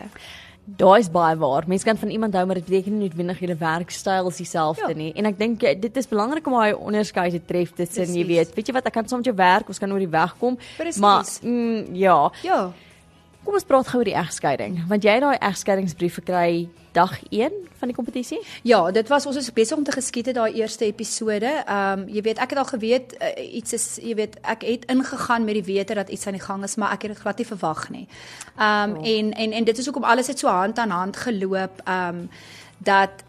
Daai 0.67 1.00
is 1.00 1.07
baie 1.12 1.36
waar. 1.39 1.63
Mense 1.67 1.86
kan 1.88 1.95
van 1.97 2.09
iemand 2.12 2.33
hou 2.36 2.45
maar 2.45 2.55
dit 2.59 2.65
beteken 2.67 2.91
nie 2.97 3.07
noodwendig 3.07 3.39
julle 3.39 3.55
werkstyl 3.55 4.27
is 4.27 4.36
dieselfde 4.41 4.89
Ja. 4.89 4.95
nie. 4.95 5.13
En 5.15 5.25
ek 5.25 5.38
dink 5.39 5.63
eh, 5.63 5.77
dit 5.79 5.95
is 5.97 6.07
belangrik 6.07 6.47
om 6.47 6.53
daai 6.53 6.74
onderskeid 6.75 7.31
te 7.31 7.41
tref 7.45 7.71
tussen 7.74 8.13
jy 8.13 8.25
weet, 8.27 8.51
weet 8.55 8.67
jy 8.67 8.74
wat, 8.74 8.86
ek 8.86 8.93
kan 8.93 9.07
saam 9.07 9.19
met 9.24 9.25
jou 9.31 9.36
werk, 9.36 9.67
ons 9.67 9.79
kan 9.79 9.91
oor 9.91 10.00
die 10.03 10.09
weg 10.12 10.36
kom. 10.39 10.57
Presies. 10.77 11.00
Maar 11.00 11.24
mm, 11.41 11.95
ja, 11.95 12.31
Ja. 12.43 12.71
Kom 13.47 13.55
ons 13.55 13.67
praat 13.67 13.87
gou 13.87 14.01
oor 14.01 14.09
die 14.09 14.17
egskeiding. 14.19 14.81
Want 14.89 15.05
jy 15.07 15.13
het 15.15 15.23
daai 15.23 15.37
egskeidingsbrief 15.47 16.17
gekry 16.19 16.67
dag 16.97 17.13
1 17.31 17.53
van 17.79 17.91
die 17.91 17.95
kompetisie? 17.95 18.39
Ja, 18.67 18.81
dit 18.91 19.07
was 19.07 19.25
ons 19.29 19.37
was 19.39 19.47
besig 19.55 19.77
om 19.77 19.85
te 19.87 19.93
geskiet 19.95 20.27
het 20.31 20.35
daai 20.35 20.57
eerste 20.59 20.85
episode. 20.85 21.51
Ehm 21.63 22.03
um, 22.03 22.07
jy 22.11 22.23
weet, 22.25 22.41
ek 22.43 22.55
het 22.55 22.59
al 22.59 22.67
geweet 22.73 23.15
uh, 23.21 23.29
iets 23.59 23.73
is 23.77 23.85
jy 24.03 24.17
weet, 24.19 24.35
ek 24.43 24.65
het 24.67 24.85
ingegaan 24.91 25.47
met 25.47 25.55
die 25.61 25.63
wete 25.69 25.95
dat 25.95 26.09
iets 26.09 26.27
aan 26.27 26.35
die 26.35 26.43
gang 26.43 26.63
is, 26.67 26.75
maar 26.75 26.91
ek 26.97 27.07
het 27.07 27.15
dit 27.15 27.23
glad 27.23 27.37
nie 27.39 27.47
verwag 27.53 27.87
nie. 27.89 28.05
Ehm 28.57 28.89
um, 28.89 28.97
Oh. 28.97 29.07
en 29.07 29.31
en 29.33 29.51
en 29.51 29.63
dit 29.63 29.77
is 29.77 29.85
hoekom 29.85 30.03
alles 30.03 30.27
het 30.27 30.39
so 30.39 30.47
hand 30.47 30.79
aan 30.79 30.89
hand 30.89 31.17
geloop 31.17 31.81
ehm 31.85 32.07
um, 32.09 32.29
dat 32.77 33.23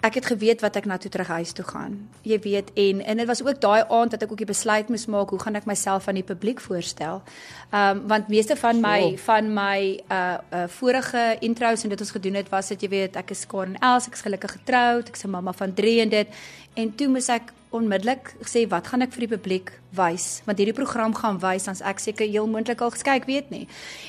ek 0.00 0.14
het 0.14 0.26
geweet 0.26 0.60
wat 0.60 0.76
ek 0.76 0.84
na 0.84 0.96
toe 1.00 1.10
terug 1.10 1.28
huis 1.28 1.52
toe 1.52 1.64
gaan. 1.64 1.96
Jy 2.22 2.38
weet 2.44 2.70
en 2.74 3.00
en 3.04 3.16
dit 3.16 3.26
was 3.26 3.42
ook 3.42 3.60
daai 3.60 3.84
aand 3.88 4.10
dat 4.10 4.22
ek 4.22 4.30
ook 4.30 4.42
die 4.42 4.46
besluit 4.46 4.88
moes 4.88 5.06
maak 5.06 5.30
hoe 5.30 5.38
gaan 5.38 5.56
ek 5.56 5.66
myself 5.66 6.08
aan 6.08 6.20
die 6.20 6.26
publiek 6.26 6.60
voorstel. 6.60 7.22
Ehm 7.70 7.96
um, 7.96 8.06
want 8.08 8.28
meeste 8.28 8.56
van 8.56 8.80
my 8.80 9.00
Sure. 9.00 9.18
van 9.18 9.52
my 9.54 10.00
uh 10.10 10.38
uh 10.52 10.64
vorige 10.68 11.36
intros 11.40 11.82
en 11.82 11.88
dit 11.88 12.00
ons 12.00 12.10
gedoen 12.10 12.34
het 12.34 12.48
was 12.48 12.68
dit 12.68 12.82
jy 12.82 12.88
weet 12.88 13.16
ek 13.16 13.30
is 13.30 13.46
Karen 13.46 13.76
Els, 13.80 14.06
ek 14.06 14.14
is 14.14 14.20
gelukkig 14.20 14.52
getroud, 14.52 15.08
ek's 15.08 15.24
'n 15.24 15.30
mamma 15.30 15.52
van 15.52 15.74
3 15.74 16.00
en 16.00 16.08
dit 16.08 16.28
en 16.74 16.94
toe 16.94 17.08
moes 17.08 17.28
ek 17.28 17.52
onmiddellik 17.70 18.34
sê 18.46 18.68
wat 18.68 18.86
gaan 18.86 19.02
ek 19.02 19.12
vir 19.12 19.26
die 19.26 19.36
publiek 19.36 19.72
wys 19.96 20.42
want 20.44 20.58
hierdie 20.58 20.76
program 20.76 21.14
gaan 21.14 21.38
wys 21.38 21.64
dan's 21.64 21.80
ek 21.80 21.98
seker 21.98 22.26
heel 22.28 22.46
moontlik 22.46 22.80
al 22.80 22.90
geskyk 22.90 23.24
weet 23.24 23.50
nie. 23.50 23.66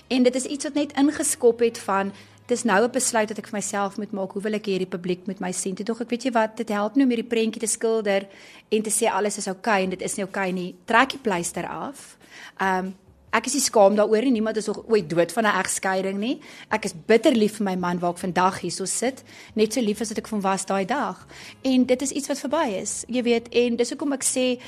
En 0.07 0.23
dit 0.23 0.35
is 0.35 0.45
iets 0.45 0.63
wat 0.63 0.73
net 0.73 0.91
ingeskop 0.97 1.59
het 1.59 1.77
van 1.77 2.11
dis 2.47 2.63
nou 2.63 2.83
'n 2.83 2.91
besluit 2.91 3.29
wat 3.29 3.37
ek 3.37 3.47
vir 3.47 3.57
myself 3.57 3.97
moet 3.97 4.11
maak 4.11 4.31
hoe 4.31 4.41
wil 4.41 4.53
ek 4.53 4.65
hierdie 4.65 4.89
publiek 4.89 5.27
met 5.27 5.39
my 5.39 5.51
sien. 5.51 5.75
Toe 5.75 5.85
dog 5.85 6.01
ek 6.01 6.09
weet 6.09 6.23
jy 6.23 6.31
wat 6.31 6.57
dit 6.57 6.69
help 6.69 6.95
nie 6.95 7.03
om 7.03 7.09
hierdie 7.09 7.29
prentjie 7.29 7.59
te 7.59 7.67
skilder 7.67 8.27
en 8.69 8.81
te 8.81 8.89
sê 8.89 9.11
alles 9.11 9.37
is 9.37 9.47
oukei 9.47 9.59
okay, 9.59 9.83
en 9.83 9.89
dit 9.89 10.01
is 10.01 10.15
nie 10.15 10.25
oukei 10.25 10.49
okay 10.49 10.51
nie. 10.51 10.75
Trek 10.85 11.09
die 11.09 11.19
pleister 11.19 11.67
af. 11.67 12.17
Um, 12.61 12.95
Ek 13.37 13.45
is 13.45 13.57
nie 13.57 13.61
skaam 13.61 13.95
daaroor 13.97 14.23
nie. 14.23 14.37
Niemand 14.39 14.57
is 14.57 14.69
ooit 14.69 15.09
dood 15.09 15.31
van 15.31 15.45
'n 15.45 15.59
egskeiding 15.59 16.17
nie. 16.17 16.39
Ek 16.71 16.85
is 16.85 16.93
bitter 16.93 17.31
lief 17.35 17.57
vir 17.57 17.65
my 17.65 17.75
man 17.75 17.99
waar 17.99 18.11
ek 18.11 18.23
vandag 18.23 18.59
hierso 18.61 18.85
sit, 18.85 19.23
net 19.53 19.73
so 19.73 19.81
lief 19.81 20.01
as 20.01 20.09
wat 20.09 20.17
ek 20.17 20.27
van 20.27 20.41
was 20.41 20.65
daai 20.65 20.85
dag. 20.85 21.27
En 21.61 21.85
dit 21.85 22.01
is 22.01 22.11
iets 22.11 22.27
wat 22.27 22.39
verby 22.39 22.79
is. 22.81 23.03
Jy 23.07 23.23
weet, 23.23 23.49
en 23.49 23.75
dis 23.75 23.89
hoekom 23.89 24.13
ek 24.13 24.23
sê 24.23 24.59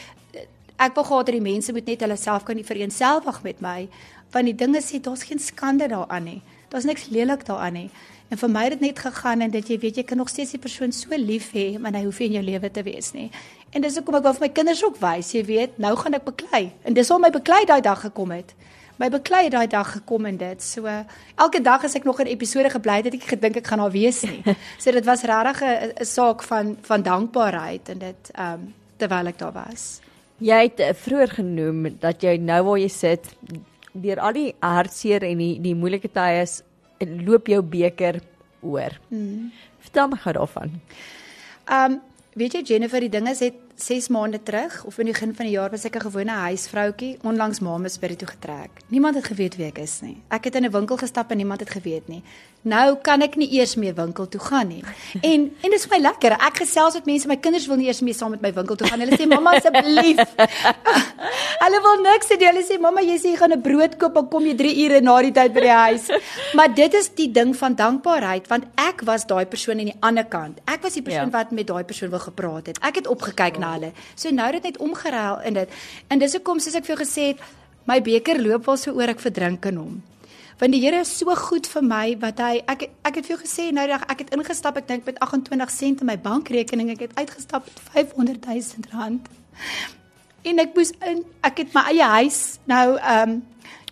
ek 0.77 0.95
wil 0.95 1.03
gehad 1.03 1.25
dat 1.25 1.36
die 1.36 1.51
mense 1.53 1.71
moet 1.71 1.86
net 1.86 2.01
hulle 2.01 2.17
self 2.17 2.43
kan 2.43 2.63
vereenselwig 2.63 3.43
met 3.43 3.62
my, 3.62 3.89
want 4.31 4.45
die 4.45 4.55
dinge 4.55 4.81
sê 4.81 5.00
daar's 5.01 5.24
geen 5.24 5.39
skande 5.39 5.88
daaraan 5.88 6.24
nie. 6.24 6.41
Daar's 6.70 6.86
niks 6.86 7.10
lelik 7.10 7.46
daaraan 7.46 7.74
nie. 7.74 7.90
En 8.30 8.38
vir 8.38 8.50
my 8.50 8.64
het 8.68 8.76
dit 8.78 8.82
net 8.90 9.00
gegaan 9.02 9.42
en 9.42 9.52
dit 9.52 9.70
jy 9.72 9.78
weet 9.82 9.96
jy 9.96 10.04
kan 10.06 10.18
nog 10.22 10.30
steeds 10.30 10.52
die 10.54 10.62
persoon 10.62 10.92
so 10.94 11.18
lief 11.18 11.50
hê, 11.58 11.80
maar 11.82 11.96
hy 11.98 12.04
hoef 12.06 12.20
nie 12.22 12.28
in 12.30 12.38
jou 12.38 12.44
lewe 12.46 12.70
te 12.72 12.84
wees 12.86 13.12
nie. 13.16 13.30
En 13.74 13.82
dis 13.82 13.96
hoekom 13.98 14.20
ek 14.20 14.26
wou 14.28 14.34
vir 14.38 14.46
my 14.46 14.50
kinders 14.54 14.84
ook 14.86 15.00
wys, 15.02 15.32
jy 15.34 15.42
weet, 15.48 15.80
nou 15.82 15.96
gaan 15.98 16.18
ek 16.18 16.28
beklei. 16.28 16.70
En 16.86 16.94
dis 16.94 17.10
al 17.10 17.22
my 17.24 17.32
beklei 17.34 17.64
daai 17.70 17.82
dag 17.82 18.04
gekom 18.06 18.36
het. 18.38 18.54
My 19.00 19.08
beklei 19.10 19.48
daai 19.50 19.68
dag 19.72 19.94
gekom 19.96 20.28
en 20.28 20.38
dit. 20.38 20.62
So 20.64 20.86
elke 21.40 21.62
dag 21.64 21.86
as 21.88 21.96
ek 21.96 22.04
nog 22.04 22.20
'n 22.20 22.28
episode 22.28 22.70
gebly 22.70 22.96
het, 23.00 23.06
het 23.06 23.14
ek 23.14 23.30
gedink 23.34 23.58
ek 23.58 23.68
gaan 23.68 23.80
daar 23.80 23.92
wees 23.92 24.22
nie. 24.22 24.44
So 24.82 24.92
dit 24.92 25.06
was 25.06 25.24
regtig 25.24 25.64
'n 25.64 26.06
saak 26.06 26.44
van 26.44 26.78
van 26.82 27.02
dankbaarheid 27.02 27.90
en 27.90 27.98
dit 27.98 28.32
ehm 28.36 28.54
um, 28.54 28.74
terwyl 28.98 29.28
ek 29.28 29.40
daar 29.40 29.54
was. 29.54 30.02
Jy 30.38 30.62
het 30.62 30.80
uh, 30.80 30.94
vroeër 30.94 31.30
genoem 31.30 32.00
dat 32.00 32.22
jy 32.22 32.38
nou 32.38 32.64
waar 32.64 32.80
jy 32.80 32.88
sit 32.88 33.26
deur 33.93 34.19
al 34.19 34.34
die 34.34 34.50
hartseer 34.60 35.24
en 35.27 35.41
die 35.41 35.55
die 35.63 35.75
moeilike 35.75 36.12
tye 36.13 36.43
is 36.43 36.60
loop 37.00 37.48
jou 37.48 37.62
beker 37.63 38.19
oor. 38.62 38.96
Hmm. 39.10 39.51
Vertel 39.86 40.12
my 40.12 40.19
gou 40.19 40.36
daarvan. 40.41 40.77
Ehm 41.69 41.91
um, 41.93 42.01
weet 42.39 42.53
jy 42.53 42.62
Jennifer, 42.63 43.01
die 43.01 43.12
ding 43.12 43.27
is 43.27 43.41
het 43.43 43.58
6 43.81 44.07
maande 44.07 44.43
terug 44.43 44.83
of 44.86 44.98
in 44.98 45.05
die 45.05 45.13
begin 45.13 45.36
van 45.36 45.45
die 45.45 45.53
jaar 45.53 45.69
was 45.71 45.86
ek 45.86 45.95
'n 45.95 46.01
gewone 46.01 46.31
huisvroutjie 46.31 47.17
onlangs 47.24 47.59
Mamasbury 47.59 48.15
toe 48.15 48.27
getrek. 48.27 48.69
Niemand 48.88 49.15
het 49.15 49.25
geweet 49.25 49.55
wie 49.55 49.65
ek 49.65 49.77
is 49.77 50.01
nie. 50.01 50.17
Ek 50.29 50.43
het 50.43 50.55
in 50.55 50.65
'n 50.65 50.71
winkel 50.71 50.98
gestap 50.98 51.31
en 51.31 51.38
niemand 51.38 51.59
het 51.59 51.69
geweet 51.69 52.07
nie. 52.07 52.24
Nou 52.67 52.98
kan 53.00 53.21
ek 53.24 53.38
nie 53.39 53.48
eers 53.55 53.77
meer 53.79 53.93
winkel 53.95 54.27
toe 54.27 54.39
gaan 54.43 54.67
nie. 54.67 54.83
En 55.29 55.48
en 55.48 55.71
dit 55.71 55.74
is 55.74 55.86
vir 55.86 55.98
my 55.98 56.00
lekker. 56.03 56.31
Ek 56.31 56.57
gesels 56.59 56.93
met 56.93 57.05
mense, 57.05 57.27
my 57.27 57.38
kinders 57.38 57.67
wil 57.67 57.77
nie 57.79 57.88
eers 57.88 58.01
meer 58.03 58.13
saam 58.17 58.31
met 58.31 58.41
my 58.41 58.51
winkel 58.53 58.75
toe 58.75 58.88
gaan. 58.88 59.00
Hulle 59.00 59.15
sê 59.15 59.27
mamma 59.27 59.53
asseblief. 59.55 60.19
Hulle 61.63 61.79
wil 61.86 62.01
niks 62.03 62.27
sê. 62.27 62.36
Hulle 62.41 62.63
sê 62.67 62.79
mamma 62.79 63.01
jy 63.01 63.15
sê 63.15 63.31
jy 63.31 63.38
gaan 63.39 63.55
'n 63.55 63.62
brood 63.62 63.95
koop, 63.98 64.13
dan 64.13 64.27
kom 64.27 64.43
jy 64.43 64.55
3 64.59 64.75
ure 64.86 65.01
na 65.01 65.15
die 65.21 65.31
tyd 65.31 65.53
by 65.53 65.62
die 65.62 65.77
huis. 65.86 66.09
Maar 66.57 66.74
dit 66.75 66.93
is 66.93 67.09
die 67.15 67.31
ding 67.31 67.55
van 67.55 67.75
dankbaarheid 67.75 68.48
want 68.48 68.65
ek 68.75 69.05
was 69.05 69.25
daai 69.25 69.45
persoon 69.45 69.79
aan 69.79 69.91
die 69.93 70.00
ander 70.01 70.25
kant. 70.25 70.59
Ek 70.65 70.81
was 70.83 70.93
die 70.93 71.05
persoon 71.05 71.31
ja. 71.31 71.38
wat 71.38 71.51
met 71.51 71.67
daai 71.67 71.83
persoon 71.83 72.09
wou 72.09 72.19
gepraat 72.19 72.67
het. 72.67 72.79
Ek 72.83 72.95
het 73.00 73.07
opgekyk 73.07 73.55
oh. 73.55 73.63
na 73.63 73.69
hulle. 73.76 73.94
So 74.16 74.32
nou 74.36 74.50
het 74.54 74.64
net 74.64 74.78
omgeruil 74.78 75.42
in 75.50 75.54
dit. 75.62 75.80
En 76.08 76.20
dis 76.20 76.38
hoekom 76.38 76.60
soos 76.60 76.76
ek 76.76 76.86
vir 76.86 76.96
jou 76.96 77.02
gesê 77.06 77.32
het, 77.34 77.44
my 77.90 78.00
beker 78.06 78.40
loop 78.42 78.68
al 78.70 78.78
so 78.78 78.94
oor 78.98 79.12
ek 79.14 79.24
verdrink 79.24 79.66
in 79.72 79.82
hom 79.82 80.00
want 80.60 80.76
die 80.76 80.82
Here 80.84 81.00
is 81.00 81.12
so 81.18 81.34
goed 81.40 81.68
vir 81.72 81.86
my 81.88 82.06
wat 82.20 82.42
hy 82.44 82.60
ek 82.68 82.90
ek 83.08 83.20
het 83.20 83.28
vir 83.28 83.36
jou 83.36 83.42
gesê 83.46 83.70
nou 83.76 83.86
dag 83.88 84.04
ek 84.12 84.26
het 84.26 84.34
ingestap 84.36 84.80
ek 84.82 84.90
dink 84.90 85.06
met 85.08 85.20
28 85.24 85.72
sent 85.72 86.04
in 86.04 86.10
my 86.10 86.18
bankrekening 86.20 86.92
ek 86.96 87.06
het 87.08 87.16
uitgestap 87.16 87.70
met 87.70 87.80
500 87.96 88.50
000 88.50 88.92
rand 88.92 89.30
en 90.52 90.64
ek 90.66 90.76
moes 90.76 90.92
in 91.08 91.24
ek 91.48 91.64
het 91.64 91.72
my 91.78 91.86
eie 91.94 92.12
huis 92.20 92.42
nou 92.72 92.98
ehm 92.98 93.38
um, 93.38 93.40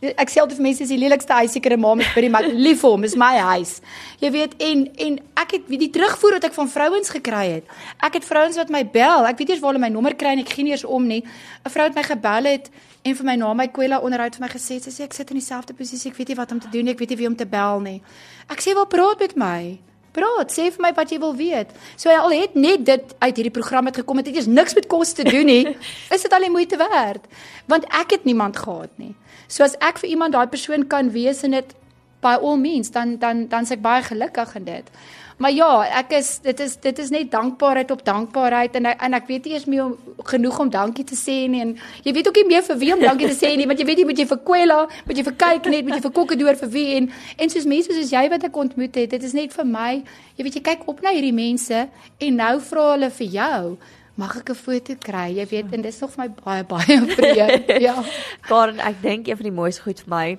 ek 0.01 0.29
sê 0.29 0.41
altyd 0.41 0.59
vir 0.59 0.65
mense 0.67 0.83
is 0.83 0.91
die 0.93 0.99
lelikste 1.01 1.33
huis 1.33 1.51
seker 1.51 1.73
'n 1.73 1.81
ma 1.81 1.95
met 1.95 2.13
by 2.15 2.21
die 2.21 2.29
maar 2.29 2.45
lief 2.45 2.81
vir 2.81 2.91
hom 2.91 3.03
is 3.03 3.15
my 3.15 3.37
huis. 3.37 3.81
Jy 4.21 4.31
weet 4.31 4.53
en 4.59 4.87
en 4.97 5.19
ek 5.35 5.51
het 5.51 5.67
die 5.67 5.89
terugvoer 5.89 6.37
wat 6.37 6.43
ek 6.43 6.53
van 6.53 6.69
vrouens 6.69 7.09
gekry 7.09 7.45
het 7.57 7.65
ek 8.01 8.13
het 8.13 8.25
vrouens 8.25 8.57
wat 8.57 8.69
my 8.69 8.83
bel 8.83 9.25
ek 9.25 9.37
weet 9.37 9.49
eers 9.49 9.59
waar 9.59 9.73
hulle 9.73 9.85
my 9.85 9.89
nommer 9.89 10.15
kry 10.15 10.33
en 10.35 10.39
ek 10.39 10.49
gee 10.49 10.63
nie 10.63 10.71
eers 10.71 10.85
om 10.85 11.07
nie. 11.07 11.23
'n 11.65 11.69
vrou 11.69 11.85
het 11.85 11.95
my 11.95 12.03
gebel 12.03 12.43
het 12.43 12.69
en 13.03 13.15
vir 13.15 13.25
my 13.25 13.35
na 13.35 13.53
my 13.53 13.67
kwela 13.67 13.99
onderhoud 13.99 14.35
vir 14.35 14.45
my 14.47 14.51
gesê 14.53 14.79
sy 14.81 14.91
sê 14.91 15.03
ek 15.03 15.13
sit 15.13 15.31
in 15.31 15.37
dieselfde 15.37 15.73
posisie 15.73 16.11
ek 16.11 16.17
weet 16.17 16.29
nie 16.29 16.35
wat 16.35 16.51
om 16.51 16.59
te 16.59 16.69
doen 16.69 16.85
nie 16.85 16.93
ek 16.93 16.99
weet 16.99 17.09
nie 17.09 17.17
wie 17.17 17.27
om 17.27 17.35
te 17.35 17.45
bel 17.45 17.79
nie. 17.79 18.01
Ek 18.49 18.59
sê 18.59 18.73
wel 18.73 18.85
praat 18.85 19.19
met 19.19 19.35
my 19.35 19.79
praat. 20.17 20.53
Sê 20.53 20.67
vir 20.73 20.83
my 20.87 20.91
wat 20.97 21.13
jy 21.13 21.19
wil 21.21 21.35
weet. 21.37 21.71
So 21.95 22.11
al 22.13 22.33
het 22.33 22.57
net 22.57 22.85
dit 22.87 23.15
uit 23.19 23.39
hierdie 23.39 23.53
program 23.53 23.89
het 23.89 24.01
gekom 24.01 24.21
het 24.21 24.29
dit 24.29 24.41
is 24.41 24.49
niks 24.49 24.75
met 24.77 24.89
kos 24.91 25.13
te 25.17 25.25
doen 25.27 25.47
nie 25.47 25.63
is 26.15 26.25
dit 26.25 26.33
al 26.33 26.47
die 26.47 26.53
moeite 26.53 26.79
werd. 26.81 27.23
Want 27.71 27.87
ek 28.03 28.17
het 28.17 28.29
niemand 28.29 28.57
gehad 28.57 28.93
nie. 29.01 29.13
So 29.47 29.63
as 29.63 29.77
ek 29.83 30.01
vir 30.03 30.11
iemand 30.15 30.35
daai 30.35 30.47
persoon 30.51 30.87
kan 30.91 31.11
wees 31.15 31.43
en 31.47 31.55
dit 31.57 31.77
by 32.25 32.35
all 32.41 32.57
means 32.57 32.91
dan 32.91 33.17
dan 33.21 33.47
dan 33.47 33.65
se 33.65 33.77
ek 33.77 33.85
baie 33.85 34.03
gelukkig 34.03 34.55
in 34.59 34.65
dit 34.65 34.91
Maar 35.37 35.51
ja, 35.53 35.83
ek 35.99 36.15
is 36.17 36.29
dit 36.41 36.59
is 36.59 36.75
dit 36.81 36.99
is 36.99 37.09
net 37.13 37.31
dankbaarheid 37.31 37.91
op 37.93 37.99
dankbaarheid 38.05 38.75
en 38.79 38.85
en 38.89 39.13
ek 39.13 39.27
weet 39.29 39.45
nie 39.45 39.53
eers 39.53 39.67
meer 39.69 39.91
genoeg 40.25 40.59
om 40.63 40.69
dankie 40.73 41.05
te 41.05 41.15
sê 41.15 41.35
nie 41.51 41.61
en 41.61 41.75
jy 42.03 42.13
weet 42.15 42.27
ook 42.31 42.39
nie 42.41 42.47
meer 42.47 42.63
vir 42.65 42.79
wie 42.81 42.93
om 42.95 43.03
dankie 43.03 43.27
te 43.29 43.37
sê 43.37 43.51
nie 43.57 43.67
want 43.69 43.77
jy 43.79 43.85
weet 43.85 44.01
jy 44.01 44.05
moet 44.09 44.17
jy 44.17 44.25
vir 44.31 44.39
Kwela, 44.47 44.79
moet 45.05 45.17
jy 45.17 45.25
vir 45.27 45.35
kyk 45.43 45.69
net, 45.69 45.85
moet 45.85 45.99
jy 45.99 46.01
vir 46.07 46.15
Kokkedoor 46.15 46.57
vir 46.63 46.71
wie 46.73 46.87
en 46.95 47.11
en 47.37 47.53
soos 47.53 47.69
mense 47.69 47.93
soos 47.93 48.09
jy 48.15 48.23
wat 48.33 48.47
ek 48.49 48.57
ontmoet 48.57 48.97
het, 48.97 49.13
dit 49.13 49.23
is 49.29 49.33
net 49.37 49.53
vir 49.53 49.69
my. 49.69 49.91
Jy 50.37 50.47
weet 50.47 50.57
jy 50.57 50.63
kyk 50.71 50.89
op 50.89 51.05
na 51.05 51.13
hierdie 51.13 51.35
mense 51.37 51.85
en 51.85 52.41
nou 52.41 52.55
vra 52.71 52.89
hulle 52.95 53.13
vir 53.21 53.31
jou 53.37 53.77
Mag 54.17 54.33
ek 54.37 54.49
'n 54.49 54.55
foto 54.55 54.95
kry? 54.97 55.37
Jy 55.37 55.45
weet 55.45 55.73
en 55.73 55.81
dis 55.81 55.99
nog 56.01 56.09
vir 56.09 56.23
my 56.23 56.29
baie 56.41 56.63
baie 56.63 56.97
vreemd. 57.13 57.69
ja. 57.81 58.03
Karen, 58.47 58.79
ek 58.79 59.01
dink 59.01 59.27
een 59.27 59.37
van 59.37 59.43
die 59.45 59.53
mooiste 59.53 59.83
goed 59.85 60.01
vir 60.01 60.09
my 60.09 60.37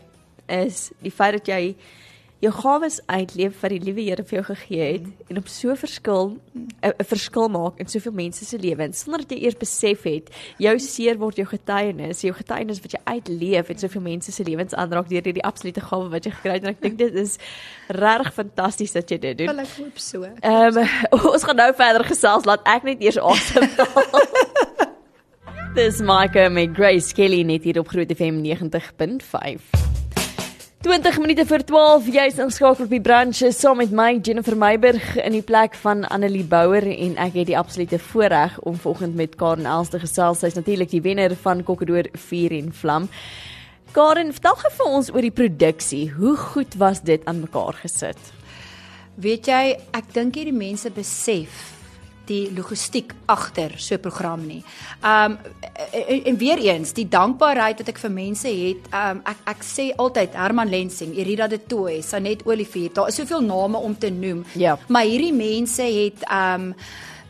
is 0.48 0.90
die 1.02 1.12
feit 1.14 1.38
dat 1.38 1.46
jy 1.46 1.76
jou 2.38 2.52
gawes 2.54 3.00
uitleef 3.06 3.60
wat 3.62 3.72
die 3.74 3.80
liewe 3.82 4.04
Here 4.08 4.22
vir 4.22 4.38
jou 4.38 4.44
gegee 4.52 4.92
het 4.92 5.30
en 5.30 5.40
op 5.40 5.48
so 5.50 5.74
verskil 5.74 6.38
'n 6.54 7.04
verskil 7.04 7.48
maak 7.48 7.80
in 7.82 7.88
soveel 7.88 8.12
mense 8.12 8.44
se 8.44 8.58
lewens 8.58 9.00
sonder 9.02 9.20
dat 9.20 9.30
jy 9.30 9.44
eers 9.44 9.56
besef 9.58 10.02
het 10.02 10.30
jou 10.58 10.78
seer 10.78 11.18
word 11.18 11.36
jou 11.36 11.46
getuienis 11.46 12.22
jou 12.22 12.32
getuienis 12.32 12.80
wat 12.80 12.92
jy 12.92 13.00
uitleef 13.04 13.70
en 13.70 13.78
soveel 13.78 14.02
mense 14.02 14.32
se 14.32 14.44
lewens 14.44 14.74
aanraak 14.74 15.08
deur 15.08 15.22
hierdie 15.24 15.42
absolute 15.42 15.80
gawe 15.80 16.08
wat 16.08 16.24
jy 16.24 16.30
gekry 16.30 16.52
het 16.52 16.62
en 16.62 16.70
ek 16.70 16.82
dink 16.82 16.98
dit 16.98 17.14
is 17.14 17.38
regtig 17.88 18.34
fantasties 18.34 18.92
dat 18.92 19.10
jy 19.10 19.18
dit 19.18 19.38
doen. 19.38 19.46
Wel 19.46 19.64
ek 19.64 19.74
hoop 19.78 19.98
so. 19.98 20.22
Ehm 20.22 20.78
um, 20.78 20.88
ons 21.34 21.44
gaan 21.44 21.56
nou 21.56 21.72
verder 21.74 22.04
gesels 22.04 22.44
laat 22.44 22.62
ek 22.64 22.82
net 22.84 23.02
eers 23.02 23.18
asemhaal. 23.18 24.26
Dis 25.78 26.00
Micah 26.00 26.50
met 26.50 26.74
Grace 26.74 27.14
Kelly 27.14 27.42
net 27.42 27.64
hier 27.64 27.78
op 27.78 27.88
Groot 27.88 28.10
FM 28.14 28.42
90.5. 28.42 29.87
20 30.80 31.18
minute 31.18 31.46
voor 31.46 31.64
12 31.64 32.06
jy's 32.06 32.36
inskakel 32.38 32.84
op 32.84 32.92
die 32.94 33.00
branche 33.02 33.48
saam 33.50 33.80
met 33.80 33.90
my 33.90 34.20
Jennifer 34.22 34.54
Meiburg 34.54 35.16
in 35.18 35.34
die 35.34 35.42
plek 35.42 35.74
van 35.74 36.04
Annelie 36.06 36.44
Bouwer 36.46 36.84
en 36.86 37.16
ek 37.18 37.34
het 37.34 37.48
die 37.48 37.56
absolute 37.58 37.98
voorreg 37.98 38.54
om 38.62 38.76
vanoggend 38.78 39.16
met 39.18 39.34
Karen 39.40 39.66
Els 39.66 39.90
te 39.90 39.98
gesels. 39.98 40.38
Sy's 40.38 40.54
natuurlik 40.54 40.92
die 40.92 41.02
wenner 41.02 41.34
van 41.42 41.64
Kokkedoor 41.66 42.06
4 42.14 42.54
en 42.60 42.68
Vlam. 42.70 43.08
Karen, 43.90 44.30
vertel 44.36 44.54
gou 44.60 44.70
vir 44.76 44.92
ons 45.00 45.10
oor 45.16 45.26
die 45.26 45.34
produksie. 45.34 46.04
Hoe 46.14 46.36
goed 46.44 46.78
was 46.78 47.02
dit 47.02 47.26
aan 47.26 47.42
mekaar 47.42 47.74
gesit? 47.82 48.30
Weet 49.18 49.50
jy, 49.50 49.74
ek 49.98 50.14
dink 50.14 50.38
hierdie 50.38 50.54
mense 50.54 50.94
besef 50.94 51.77
die 52.28 52.48
logistiek 52.54 53.14
agter 53.26 53.74
so 53.76 53.94
'n 53.94 54.00
program 54.00 54.46
nie. 54.46 54.62
Um 55.02 55.38
en, 55.92 56.24
en 56.24 56.36
weer 56.36 56.58
eens, 56.58 56.92
die 56.92 57.08
dankbaarheid 57.08 57.78
wat 57.78 57.88
ek 57.88 57.98
vir 57.98 58.10
mense 58.10 58.48
het, 58.48 58.88
um 58.92 59.22
ek 59.24 59.36
ek 59.46 59.62
sê 59.64 59.90
altyd 59.96 60.34
Herman 60.34 60.68
Lensing, 60.68 61.14
Irida 61.16 61.48
de 61.48 61.60
Tooy, 61.66 62.00
Sanet 62.02 62.46
Olivier, 62.46 62.90
daar 62.92 63.08
is 63.08 63.14
soveel 63.14 63.40
name 63.40 63.78
om 63.78 63.98
te 63.98 64.10
noem. 64.10 64.44
Ja. 64.54 64.78
Maar 64.88 65.04
hierdie 65.04 65.32
mense 65.32 65.82
het 65.82 66.24
um 66.30 66.74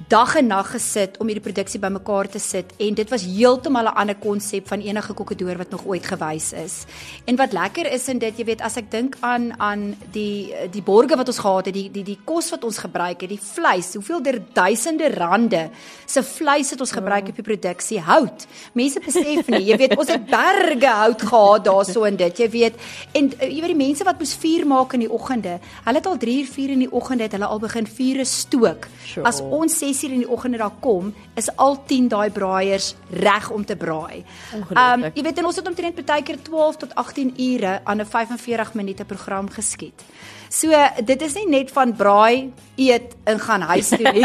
dag 0.06 0.36
en 0.38 0.46
nag 0.46 0.70
gesit 0.70 1.16
om 1.18 1.26
hierdie 1.26 1.42
produksie 1.42 1.80
bymekaar 1.82 2.28
te 2.30 2.38
sit 2.38 2.70
en 2.78 2.94
dit 2.94 3.10
was 3.10 3.24
heeltemal 3.26 3.90
'n 3.90 3.98
ander 3.98 4.14
konsep 4.14 4.68
van 4.68 4.80
enige 4.80 5.12
kokkedoor 5.12 5.56
wat 5.58 5.70
nog 5.70 5.84
ooit 5.86 6.06
gewys 6.06 6.52
is. 6.52 6.86
En 7.26 7.36
wat 7.36 7.52
lekker 7.52 7.92
is 7.92 8.08
in 8.08 8.18
dit, 8.18 8.38
jy 8.38 8.44
weet, 8.44 8.62
as 8.62 8.76
ek 8.76 8.90
dink 8.90 9.16
aan 9.20 9.52
aan 9.58 9.96
die 10.12 10.54
die 10.70 10.82
borge 10.82 11.16
wat 11.16 11.26
ons 11.26 11.38
gehad 11.38 11.66
het, 11.66 11.74
die 11.74 11.90
die 11.90 12.04
die 12.04 12.18
kos 12.24 12.50
wat 12.50 12.64
ons 12.64 12.78
gebruik 12.78 13.20
het, 13.20 13.28
die 13.30 13.40
vleis, 13.42 13.94
hoeveel 13.94 14.22
der 14.22 14.40
duisende 14.52 15.08
rande 15.14 15.70
se 16.06 16.22
vleis 16.22 16.70
het 16.70 16.80
ons 16.80 16.92
gebruik 16.92 17.24
ja. 17.24 17.28
op 17.28 17.36
die 17.36 17.54
produksie 17.54 18.00
hout. 18.00 18.46
Mense 18.72 19.00
besef 19.00 19.48
nie, 19.48 19.64
jy 19.64 19.76
weet, 19.76 19.96
ons 19.98 20.08
het 20.08 20.24
berge 20.24 20.86
hout 20.86 21.22
gehad 21.22 21.64
daarso 21.64 22.04
in 22.04 22.16
dit, 22.16 22.38
jy 22.38 22.50
weet. 22.50 22.74
En 23.12 23.32
eh, 23.38 23.50
jy 23.50 23.60
weet 23.60 23.76
die 23.76 23.86
mense 23.86 24.04
wat 24.04 24.18
moes 24.18 24.34
vuur 24.34 24.66
maak 24.66 24.92
in 24.92 25.00
die 25.00 25.12
oggende, 25.12 25.58
hulle 25.84 25.96
het 25.96 26.06
al 26.06 26.16
3 26.16 26.40
uur 26.40 26.46
4 26.46 26.70
in 26.70 26.78
die 26.78 26.92
oggende 26.92 27.22
het 27.22 27.32
hulle 27.32 27.46
al 27.46 27.58
begin 27.58 27.86
vure 27.86 28.24
stook. 28.24 28.86
Sure. 29.04 29.26
As 29.26 29.40
ons 29.40 29.78
6:00 29.94 30.12
in 30.12 30.24
die 30.24 30.30
oggend 30.30 30.58
daar 30.58 30.76
kom, 30.80 31.14
is 31.34 31.56
al 31.56 31.78
10 31.86 32.08
daai 32.08 32.30
braaiers 32.30 32.94
reg 33.10 33.50
om 33.50 33.64
te 33.64 33.76
braai. 33.76 34.24
Ehm 34.52 35.04
um, 35.04 35.10
jy 35.14 35.22
weet 35.22 35.38
en 35.38 35.44
ons 35.44 35.56
het 35.56 35.68
omtrent 35.68 36.04
baie 36.04 36.22
keer 36.22 36.42
12 36.42 36.76
tot 36.76 36.94
18 36.94 37.34
ure 37.36 37.80
aan 37.84 38.00
'n 38.00 38.06
45 38.06 38.74
minute 38.74 39.04
program 39.04 39.48
geskiet. 39.48 40.02
So 40.48 40.72
dit 41.04 41.22
is 41.22 41.34
nie 41.34 41.48
net 41.48 41.70
van 41.70 41.92
braai, 41.96 42.52
eet 42.76 43.16
en 43.24 43.40
gaan 43.40 43.60
huis 43.60 43.88
toe 43.88 44.12
nie. 44.12 44.24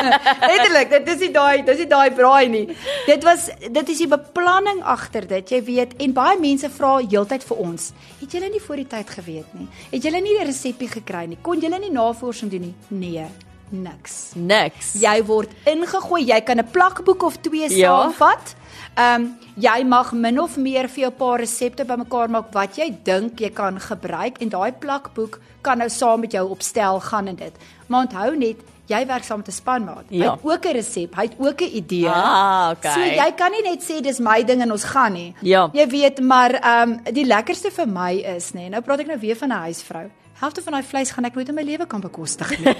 Letterlik, 0.50 0.90
dit 0.90 1.08
is 1.14 1.20
nie 1.24 1.30
daai, 1.32 1.62
dis 1.64 1.78
nie 1.78 1.88
daai 1.88 2.10
braai 2.12 2.48
nie. 2.48 2.66
Dit 3.06 3.24
was 3.24 3.48
dit 3.72 3.88
is 3.88 4.02
die 4.04 4.08
beplanning 4.08 4.82
agter 4.82 5.26
dit, 5.26 5.54
jy 5.56 5.62
weet, 5.64 5.94
en 5.96 6.12
baie 6.12 6.36
mense 6.40 6.68
vra 6.76 6.98
heeltyd 6.98 7.46
vir 7.48 7.56
ons, 7.64 7.92
het 8.20 8.36
julle 8.36 8.50
nie 8.52 8.60
voor 8.60 8.76
die 8.76 8.90
tyd 8.96 9.14
geweet 9.16 9.54
nie? 9.56 9.68
Het 9.94 10.10
julle 10.10 10.20
nie 10.20 10.36
die 10.36 10.50
resepie 10.50 10.90
gekry 10.92 11.24
nie? 11.26 11.40
Kon 11.42 11.60
julle 11.60 11.80
nie 11.80 11.92
navorsing 11.94 12.52
doen 12.52 12.68
nie? 12.68 12.74
Nee 12.90 13.26
niks. 13.72 14.32
Niks. 14.34 14.92
Jy 15.00 15.24
word 15.26 15.50
ingegooi. 15.64 16.24
Jy 16.26 16.40
kan 16.40 16.58
'n 16.58 16.70
plakboek 16.70 17.22
of 17.22 17.36
twee 17.40 17.68
ja. 17.68 17.88
saamvat. 17.88 18.54
Ehm 18.94 19.22
um, 19.22 19.38
jy 19.56 19.84
mag 19.84 20.12
min 20.12 20.40
of 20.40 20.56
meer 20.56 20.88
vir 20.88 21.00
jou 21.02 21.10
paar 21.10 21.38
resepte 21.38 21.84
bymekaar 21.84 22.30
maak 22.30 22.52
wat 22.52 22.76
jy 22.76 22.88
dink 23.04 23.40
jy 23.40 23.50
kan 23.50 23.80
gebruik 23.80 24.40
en 24.40 24.48
daai 24.48 24.72
plakboek 24.72 25.40
kan 25.60 25.78
nou 25.78 25.88
saam 25.88 26.20
met 26.20 26.32
jou 26.32 26.48
opstel 26.48 27.00
gaan 27.00 27.26
en 27.26 27.36
dit. 27.36 27.52
Maar 27.86 28.00
onthou 28.00 28.36
net 28.36 28.56
Jy 28.90 29.06
werk 29.06 29.24
saam 29.24 29.38
met 29.38 29.48
'n 29.48 29.52
spanmaat. 29.52 30.04
Ja. 30.08 30.18
Hy 30.18 30.30
het 30.30 30.40
ook 30.42 30.64
'n 30.66 30.72
resep, 30.72 31.14
hy 31.14 31.22
het 31.22 31.34
ook 31.38 31.60
'n 31.60 31.76
idee. 31.76 32.08
Ah, 32.08 32.70
okay. 32.76 32.92
So 32.92 33.00
jy 33.00 33.32
kan 33.36 33.50
nie 33.50 33.62
net 33.62 33.82
sê 33.82 34.00
dis 34.00 34.18
my 34.18 34.44
ding 34.44 34.60
en 34.60 34.72
ons 34.72 34.84
gaan 34.84 35.12
nie. 35.12 35.34
Ja. 35.40 35.70
Jy 35.72 35.86
weet, 35.88 36.20
maar 36.20 36.50
ehm 36.50 36.90
um, 36.90 37.00
die 37.12 37.26
lekkerste 37.26 37.70
vir 37.70 37.88
my 37.88 38.12
is 38.36 38.52
nê. 38.52 38.60
Nee, 38.60 38.68
nou 38.68 38.82
praat 38.82 39.00
ek 39.00 39.06
nou 39.06 39.18
weer 39.18 39.36
van 39.36 39.48
'n 39.48 39.62
huisvrou 39.68 40.10
helfte 40.42 40.62
van 40.64 40.72
daai 40.76 40.86
vleis 40.86 41.12
gaan 41.14 41.28
ek 41.28 41.36
nooit 41.38 41.50
in 41.52 41.54
my 41.54 41.62
lewe 41.62 41.86
kan 41.86 42.02
bekostig 42.02 42.50
nie. 42.58 42.72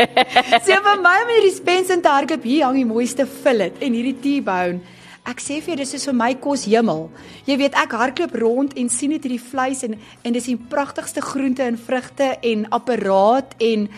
so 0.66 0.78
vir 0.86 1.00
my 1.04 1.16
met 1.28 1.34
hierdie 1.36 1.54
Spence 1.54 1.94
en 1.94 2.02
Target 2.02 2.42
hier 2.42 2.66
hang 2.66 2.80
die 2.80 2.88
mooiste 2.88 3.28
fillet 3.30 3.78
en 3.78 3.94
hierdie 3.94 4.16
T-bone. 4.24 4.80
Ek 5.26 5.40
sê 5.42 5.56
vir 5.58 5.72
jou 5.72 5.76
dis 5.80 5.94
is 5.98 6.04
vir 6.06 6.14
my 6.14 6.28
kos 6.38 6.68
hemel. 6.70 7.08
Jy 7.48 7.56
weet 7.58 7.74
ek 7.74 7.96
hardloop 7.98 8.34
rond 8.38 8.76
en 8.78 8.90
sien 8.92 9.10
net 9.10 9.24
hierdie 9.26 9.42
vleis 9.42 9.82
en 9.82 9.96
en 9.98 10.36
dis 10.36 10.46
die 10.52 10.54
pragtigste 10.56 11.24
groente 11.24 11.64
en 11.66 11.78
vrugte 11.78 12.28
en 12.46 12.62
apparaat 12.70 13.56
en 13.58 13.88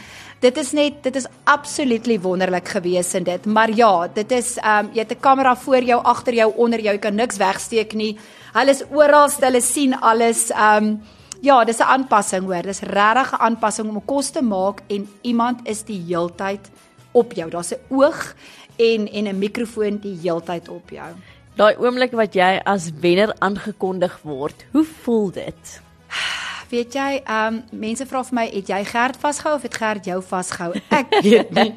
dit 0.40 0.60
is 0.62 0.72
net 0.72 1.02
dit 1.04 1.18
is 1.20 1.28
absolutely 1.44 2.16
wonderlik 2.24 2.72
gewees 2.72 3.12
in 3.18 3.28
dit. 3.28 3.44
Maar 3.44 3.74
ja, 3.76 4.08
dit 4.08 4.32
is 4.32 4.56
ehm 4.56 4.86
um, 4.86 4.90
jy 4.94 5.04
het 5.04 5.12
'n 5.12 5.20
kamera 5.20 5.54
voor 5.56 5.82
jou, 5.82 6.00
agter 6.02 6.34
jou, 6.34 6.52
onder 6.56 6.80
jou, 6.80 6.94
jy 6.94 6.98
kan 6.98 7.14
niks 7.14 7.36
wegsteek 7.36 7.92
nie. 7.92 8.16
Hulle 8.54 8.70
is 8.70 8.84
oral, 8.90 9.28
hulle 9.28 9.60
sien 9.60 9.94
alles 10.00 10.50
ehm 10.50 10.84
um, 10.84 11.00
Ja, 11.40 11.64
dis 11.64 11.78
'n 11.78 11.82
aanpassing 11.82 12.44
hoor. 12.44 12.62
Dis 12.62 12.80
regtig 12.80 13.32
'n 13.32 13.40
aanpassing 13.40 13.88
om 13.88 13.96
'n 13.96 14.04
kos 14.04 14.30
te 14.30 14.42
maak 14.42 14.82
en 14.88 15.08
iemand 15.22 15.60
is 15.64 15.84
die 15.84 16.02
heeltyd 16.06 16.70
op 17.12 17.32
jou. 17.32 17.50
Daar's 17.50 17.72
'n 17.72 17.80
oog 17.88 18.34
en 18.78 19.08
en 19.08 19.28
'n 19.28 19.38
mikrofoon 19.38 19.98
die 20.02 20.16
heeltyd 20.22 20.68
op 20.68 20.90
jou. 20.90 21.10
Daai 21.58 21.74
oomblik 21.76 22.12
wat 22.14 22.34
jy 22.34 22.60
as 22.64 22.90
wenner 23.00 23.34
aangekondig 23.38 24.20
word, 24.22 24.66
hoe 24.72 24.84
voel 25.02 25.30
dit? 25.30 25.80
Weet 26.68 26.92
jy, 26.92 27.22
ehm 27.24 27.54
um, 27.54 27.80
mense 27.80 28.04
vra 28.04 28.20
vir 28.28 28.36
my, 28.36 28.44
het 28.52 28.68
jy 28.68 28.78
Gert 28.84 29.16
vasgehou 29.16 29.54
of 29.56 29.62
het 29.64 29.76
Gert 29.80 30.04
jou 30.04 30.18
vasgehou? 30.20 30.74
Ek 30.92 31.14
weet 31.24 31.54
nie. 31.56 31.70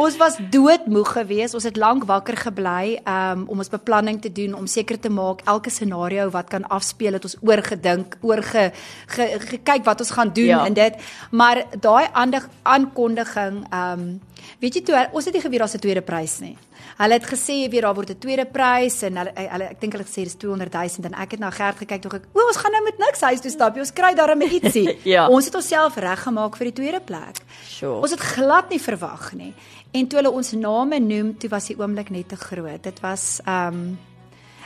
ons 0.00 0.16
was 0.16 0.38
doodmoeg 0.54 1.12
geweest. 1.18 1.58
Ons 1.58 1.68
het 1.68 1.76
lank 1.76 2.06
wakker 2.08 2.38
gebly 2.40 2.96
um, 3.04 3.44
om 3.52 3.60
ons 3.60 3.72
beplanning 3.72 4.22
te 4.24 4.32
doen 4.32 4.56
om 4.56 4.66
seker 4.66 4.96
te 4.96 5.12
maak 5.12 5.44
elke 5.44 5.70
scenario 5.70 6.30
wat 6.32 6.48
kan 6.48 6.64
afspeel 6.72 7.18
het 7.18 7.28
ons 7.28 7.36
oorgedink, 7.44 8.16
oorge 8.24 8.70
gekyk 9.12 9.68
ge, 9.68 9.84
wat 9.84 10.00
ons 10.00 10.16
gaan 10.16 10.32
doen 10.32 10.54
ja. 10.54 10.64
in 10.66 10.78
dit. 10.78 10.96
Maar 11.30 11.64
daai 11.76 12.08
aankondiging, 12.16 13.64
ehm 13.68 14.08
um, 14.08 14.20
weet 14.58 14.80
jy 14.80 14.82
toe 14.88 15.08
ons 15.12 15.24
het 15.28 15.34
nie 15.34 15.42
geweet 15.44 15.60
daar's 15.60 15.74
'n 15.76 15.84
tweede 15.84 16.02
prys 16.02 16.40
nie. 16.40 16.56
Hulle 16.98 17.18
het 17.18 17.26
gesê 17.26 17.56
weer 17.70 17.86
daar 17.86 17.94
word 17.94 18.10
'n 18.10 18.18
tweede 18.18 18.46
prys 18.46 19.02
en 19.02 19.16
hulle 19.16 19.32
hulle 19.34 19.64
ek 19.70 19.80
dink 19.80 19.92
hulle 19.92 20.04
gesê 20.04 20.24
dis 20.24 20.36
200 20.36 20.72
000 20.72 21.06
en 21.06 21.14
ek 21.14 21.30
het 21.30 21.40
na 21.40 21.50
Gert 21.50 21.78
gekyk 21.78 22.02
toe 22.02 22.12
ek 22.14 22.28
o 22.32 22.46
ons 22.46 22.56
gaan 22.56 22.72
nou 22.72 22.84
met 22.84 22.98
niks 22.98 23.20
huis 23.20 23.40
toe 23.40 23.50
stap. 23.50 23.76
Ons 23.76 23.92
kry 23.92 24.14
daarmee 24.14 24.60
ietsie. 24.60 24.98
ja. 25.14 25.28
Ons 25.28 25.44
het 25.44 25.54
onsself 25.54 25.96
reggemaak 25.96 26.56
vir 26.56 26.64
die 26.64 26.76
tweede 26.80 27.00
plek. 27.00 27.42
Sure. 27.66 28.00
Ons 28.00 28.10
het 28.10 28.20
glad 28.20 28.70
nie 28.70 28.80
verwag 28.80 29.32
nie. 29.32 29.54
En 29.92 30.06
toe 30.06 30.18
hulle 30.18 30.30
ons 30.30 30.52
name 30.52 30.98
noem, 31.00 31.38
toe 31.38 31.50
was 31.50 31.66
die 31.66 31.76
oomblik 31.78 32.10
net 32.10 32.28
te 32.28 32.36
groot. 32.36 32.82
Dit 32.82 33.00
was 33.00 33.40
ehm 33.44 33.74
um, 33.74 33.98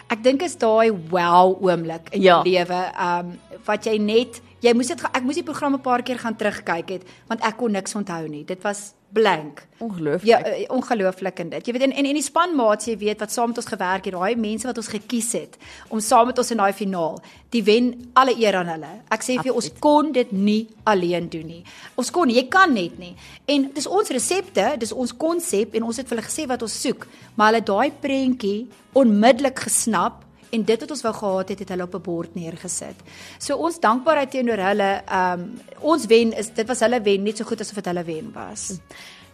ek 0.06 0.22
dink 0.22 0.42
is 0.46 0.54
daai 0.56 0.92
wow 1.10 1.56
oomblik 1.66 2.12
in 2.14 2.22
ja. 2.22 2.36
jou 2.36 2.42
lewe 2.46 2.82
ehm 2.92 3.32
um, 3.32 3.38
wat 3.66 3.86
jy 3.86 3.98
net 3.98 4.40
jy 4.66 4.74
moes 4.76 4.92
dit 4.92 5.02
ek 5.12 5.24
moes 5.24 5.38
die 5.38 5.46
program 5.46 5.74
'n 5.74 5.82
paar 5.82 6.02
keer 6.02 6.18
gaan 6.18 6.36
terugkyk 6.36 6.88
het 6.90 7.02
want 7.28 7.42
ek 7.42 7.56
kon 7.56 7.72
niks 7.72 7.94
onthou 7.94 8.28
nie. 8.28 8.44
Dit 8.44 8.62
was 8.62 8.92
blank. 9.12 9.62
Ongelooflik. 9.78 10.26
Ja, 10.28 10.40
uh, 10.46 10.64
ongelooflik 10.68 11.38
in 11.38 11.48
dit. 11.48 11.66
Jy 11.66 11.72
weet 11.72 11.82
en 11.82 11.92
en, 11.92 12.06
en 12.10 12.18
die 12.18 12.24
spanmaats 12.24 12.88
jy 12.90 12.96
weet 12.98 13.22
wat 13.22 13.32
saam 13.32 13.52
met 13.52 13.60
ons 13.62 13.68
gewerk 13.70 14.04
het, 14.04 14.14
daai 14.14 14.36
mense 14.36 14.66
wat 14.66 14.76
ons 14.76 14.90
gekies 14.92 15.32
het 15.32 15.56
om 15.88 16.00
saam 16.00 16.26
met 16.26 16.38
ons 16.38 16.50
in 16.50 16.60
daai 16.60 16.72
finaal, 16.72 17.20
die 17.54 17.62
wen 17.64 17.92
alle 18.18 18.34
eer 18.36 18.58
aan 18.60 18.72
hulle. 18.74 18.92
Ek 19.08 19.22
sê 19.22 19.38
vir 19.38 19.50
jou 19.50 19.56
ons 19.60 19.70
kon 19.80 20.10
dit 20.12 20.32
nie 20.32 20.66
alleen 20.84 21.30
doen 21.32 21.46
nie. 21.46 21.62
Ons 21.94 22.10
kon, 22.10 22.30
jy 22.30 22.44
kan 22.52 22.72
net 22.74 22.98
nie. 22.98 23.14
En 23.46 23.70
dis 23.72 23.86
ons 23.86 24.12
resepte, 24.18 24.66
dis 24.82 24.92
ons 24.92 25.16
konsep 25.16 25.74
en 25.74 25.88
ons 25.88 25.96
het 25.96 26.08
vir 26.08 26.18
hulle 26.18 26.28
gesê 26.28 26.48
wat 26.50 26.66
ons 26.66 26.80
soek, 26.82 27.06
maar 27.36 27.52
hulle 27.52 27.64
daai 27.64 27.92
prentjie 28.02 28.66
onmiddellik 28.96 29.66
gesnap 29.68 30.25
en 30.50 30.64
dit 30.64 30.80
wat 30.80 30.90
ons 30.90 31.02
wou 31.02 31.14
gehad 31.14 31.48
het 31.48 31.58
het 31.58 31.68
hulle 31.74 31.82
op 31.82 31.94
'n 31.94 32.02
bord 32.02 32.34
neergesit. 32.34 32.96
So 33.38 33.56
ons 33.56 33.78
dankbaarheid 33.80 34.30
teenoor 34.30 34.58
hulle, 34.58 35.02
ehm 35.06 35.40
um, 35.40 35.60
ons 35.80 36.06
wen 36.06 36.32
is 36.32 36.50
dit 36.50 36.66
was 36.66 36.80
hulle 36.80 37.02
wen 37.02 37.22
net 37.22 37.36
so 37.36 37.44
goed 37.44 37.60
asof 37.60 37.74
dit 37.74 37.86
hulle 37.86 38.04
wen 38.04 38.32
was. 38.34 38.78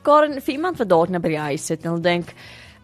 Karen, 0.02 0.40
vir 0.40 0.54
iemand 0.54 0.78
wat 0.78 0.88
daar 0.88 1.10
net 1.10 1.22
by 1.22 1.28
die 1.28 1.38
huis 1.38 1.66
sit 1.66 1.84
en 1.84 1.90
hulle 1.90 2.02
dink 2.02 2.34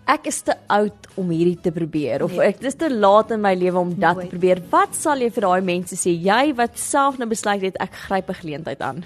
ek 0.09 0.27
is 0.31 0.41
te 0.43 0.55
oud 0.73 1.09
om 1.21 1.29
hierdie 1.31 1.59
te 1.61 1.73
probeer 1.75 2.23
of 2.25 2.33
nee. 2.33 2.49
ek 2.49 2.61
dis 2.61 2.75
te 2.75 2.89
laat 2.89 3.31
in 3.31 3.41
my 3.45 3.55
lewe 3.55 3.79
om 3.79 3.93
dat 3.93 4.17
Nooit. 4.17 4.25
te 4.25 4.37
probeer. 4.37 4.63
Wat 4.71 4.97
sal 4.97 5.21
jy 5.21 5.31
vir 5.31 5.43
daai 5.43 5.61
mense 5.61 5.97
sê? 6.01 6.15
Jy 6.17 6.55
wat 6.57 6.79
self 6.81 7.19
nou 7.19 7.29
besluit 7.29 7.63
het 7.63 7.77
ek 7.81 7.95
gryp 8.07 8.31
'n 8.31 8.41
geleentheid 8.41 8.81
aan. 8.81 9.05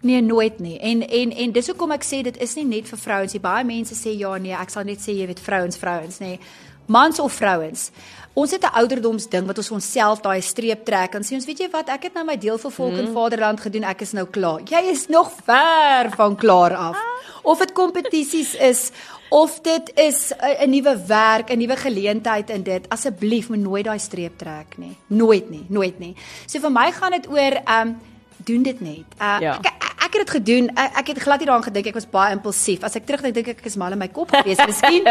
Nee, 0.00 0.20
nooit 0.20 0.58
nie. 0.60 0.78
En 0.78 1.02
en 1.08 1.32
en 1.32 1.52
dis 1.52 1.66
hoekom 1.66 1.92
ek 1.92 2.04
sê 2.04 2.22
dit 2.22 2.36
is 2.36 2.54
nie 2.56 2.64
net 2.64 2.88
vir 2.88 2.98
vrouens 2.98 3.32
nie. 3.32 3.40
Baie 3.40 3.64
mense 3.64 3.94
sê 3.94 4.12
ja, 4.18 4.36
nee, 4.36 4.52
ek 4.52 4.70
sal 4.70 4.84
net 4.84 5.00
sê 5.00 5.16
jy 5.16 5.26
weet 5.26 5.40
vrouens, 5.40 5.76
vrouens, 5.76 6.18
nê. 6.20 6.26
Nee. 6.26 6.38
Mans 6.86 7.18
of 7.18 7.32
vrouens. 7.32 7.90
Ons 8.34 8.50
het 8.50 8.62
'n 8.62 8.74
ouderdomsding 8.74 9.46
wat 9.46 9.58
ons 9.58 9.70
onsself 9.70 10.20
daai 10.20 10.40
streep 10.40 10.84
trek 10.84 11.14
en 11.14 11.22
sê 11.22 11.34
ons 11.34 11.46
weet 11.46 11.58
jy 11.58 11.70
wat 11.70 11.88
ek 11.88 12.02
het 12.02 12.14
nou 12.14 12.24
my 12.24 12.36
deel 12.36 12.58
vir 12.58 12.70
volk 12.70 12.92
en 12.92 13.04
hmm. 13.04 13.14
vaderland 13.14 13.60
gedoen 13.60 13.84
ek 13.84 14.00
is 14.00 14.12
nou 14.12 14.26
klaar. 14.26 14.60
Jy 14.64 14.90
is 14.90 15.06
nog 15.06 15.30
ver 15.44 16.10
van 16.16 16.36
klaar 16.36 16.74
af. 16.74 16.96
Of 17.42 17.58
dit 17.58 17.72
kompetisies 17.72 18.54
is 18.54 18.90
of 19.30 19.60
dit 19.60 19.90
is 19.94 20.32
'n 20.40 20.70
nuwe 20.70 20.96
werk, 21.06 21.50
'n 21.50 21.58
nuwe 21.58 21.76
geleentheid 21.76 22.50
in 22.50 22.62
dit. 22.62 22.88
Asseblief 22.88 23.48
moet 23.48 23.58
nooit 23.58 23.84
daai 23.84 23.98
streep 23.98 24.38
trek 24.38 24.78
nie. 24.78 24.96
Nooit 25.06 25.50
nie, 25.50 25.66
nooit 25.68 25.98
nie. 25.98 26.16
So 26.46 26.60
vir 26.60 26.70
my 26.70 26.92
gaan 26.92 27.10
dit 27.10 27.28
oor 27.28 27.60
um 27.80 28.00
doen 28.36 28.62
dit 28.62 28.80
net. 28.80 29.08
Uh, 29.20 29.36
ja. 29.40 29.58
ek, 29.62 29.66
ek 29.66 29.93
het 30.16 30.24
dit 30.26 30.34
gedoen. 30.36 30.70
Ek, 30.74 31.00
ek 31.02 31.12
het 31.12 31.22
glad 31.24 31.42
nie 31.42 31.48
daaraan 31.48 31.66
gedink 31.66 31.90
ek 31.90 31.98
was 31.98 32.08
baie 32.10 32.36
impulsief. 32.36 32.84
As 32.86 32.96
ek 32.98 33.06
terugdink 33.08 33.34
dink 33.36 33.50
ek 33.54 33.60
ek 33.62 33.68
is 33.70 33.76
mal 33.80 33.94
in 33.94 34.00
my 34.00 34.08
kop 34.08 34.32
gewees, 34.34 34.62
miskien. 34.70 35.06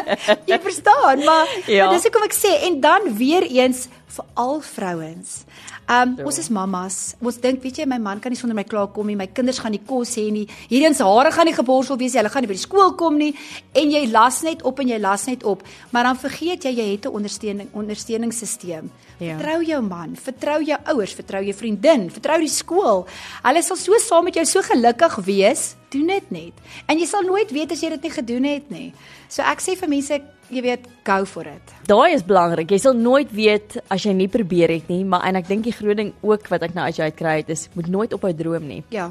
jy 0.50 0.58
verstaan, 0.68 1.24
maar, 1.26 1.50
ja. 1.66 1.86
maar 1.86 1.96
dis 1.96 2.08
hoekom 2.08 2.26
ek 2.28 2.36
sê 2.36 2.54
en 2.68 2.80
dan 2.84 3.10
weer 3.18 3.46
eens 3.48 3.88
vir 4.16 4.26
al 4.40 4.60
vrouens. 4.64 5.44
Um 5.84 6.14
ja. 6.18 6.24
ons 6.24 6.38
is 6.38 6.48
mammas. 6.48 6.98
Ons 7.20 7.38
dink, 7.42 7.62
weet 7.62 7.82
jy, 7.82 7.86
my 7.90 7.98
man 8.02 8.20
kan 8.22 8.32
nie 8.32 8.38
sonder 8.38 8.56
my 8.56 8.64
klaar 8.64 8.88
kom 8.94 9.10
nie. 9.10 9.16
My 9.18 9.26
kinders 9.26 9.60
gaan 9.62 9.74
nie 9.74 9.82
kos 9.84 10.16
hê 10.18 10.30
nie. 10.32 10.46
Hierdie 10.70 10.94
se 10.96 11.06
hare 11.06 11.32
gaan 11.34 11.48
nie 11.50 11.56
geborsel 11.56 11.98
wees 12.00 12.14
nie. 12.14 12.22
Hulle 12.22 12.32
gaan 12.32 12.46
nie 12.46 12.52
by 12.52 12.58
die 12.58 12.64
skool 12.64 12.94
kom 13.00 13.18
nie. 13.20 13.32
En 13.76 13.92
jy 13.92 14.04
las 14.12 14.42
net 14.46 14.64
op 14.64 14.80
en 14.80 14.92
jy 14.94 15.00
las 15.02 15.26
net 15.30 15.44
op. 15.44 15.64
Maar 15.92 16.10
dan 16.10 16.20
vergeet 16.22 16.64
jy 16.64 16.74
jy 16.78 16.90
het 16.92 17.06
'n 17.06 17.16
ondersteuning 17.20 17.68
ondersteuningssisteem. 17.72 18.90
Ja. 19.18 19.36
Vertrou 19.38 19.62
jou 19.62 19.82
man, 19.82 20.16
vertrou 20.16 20.58
jou 20.64 20.78
ouers, 20.90 21.14
vertrou 21.14 21.42
jou 21.44 21.54
vriendin, 21.54 22.10
vertrou 22.10 22.38
die 22.42 22.50
skool. 22.50 23.06
Hulle 23.44 23.62
sal 23.62 23.76
so 23.76 23.98
saam 23.98 24.24
met 24.24 24.34
jou 24.34 24.44
so 24.44 24.62
gelukkig 24.62 25.14
wees. 25.24 25.74
Doen 25.94 26.06
dit 26.06 26.30
net. 26.30 26.52
En 26.86 26.98
jy 26.98 27.06
sal 27.06 27.22
nooit 27.22 27.50
weet 27.50 27.72
as 27.72 27.80
jy 27.80 27.90
dit 27.90 28.02
nie 28.02 28.10
gedoen 28.10 28.44
het 28.44 28.70
nie. 28.70 28.92
So 29.28 29.42
ek 29.42 29.62
sê 29.62 29.76
vir 29.78 29.88
mense 29.88 30.20
jy 30.50 30.62
weet, 30.64 30.86
go 31.04 31.24
for 31.24 31.46
it. 31.48 31.74
Daai 31.88 32.14
is 32.14 32.24
belangrik. 32.26 32.70
Jy 32.70 32.78
sal 32.78 32.96
nooit 32.98 33.30
weet 33.32 33.78
as 33.92 34.04
jy 34.06 34.14
nie 34.16 34.28
probeer 34.28 34.72
het 34.74 34.88
nie, 34.88 35.02
maar 35.04 35.26
en 35.28 35.36
ek 35.40 35.48
dink 35.48 35.64
die 35.64 35.74
groot 35.74 35.96
ding 35.96 36.12
ook 36.22 36.48
wat 36.52 36.62
ek 36.62 36.74
nou 36.76 36.86
uit 36.88 36.96
jou 36.96 37.08
uitkry 37.08 37.36
het 37.42 37.52
is 37.54 37.68
moet 37.74 37.88
nooit 37.88 38.12
ophou 38.16 38.32
droom 38.34 38.66
nie. 38.68 38.82
Ja. 38.94 39.10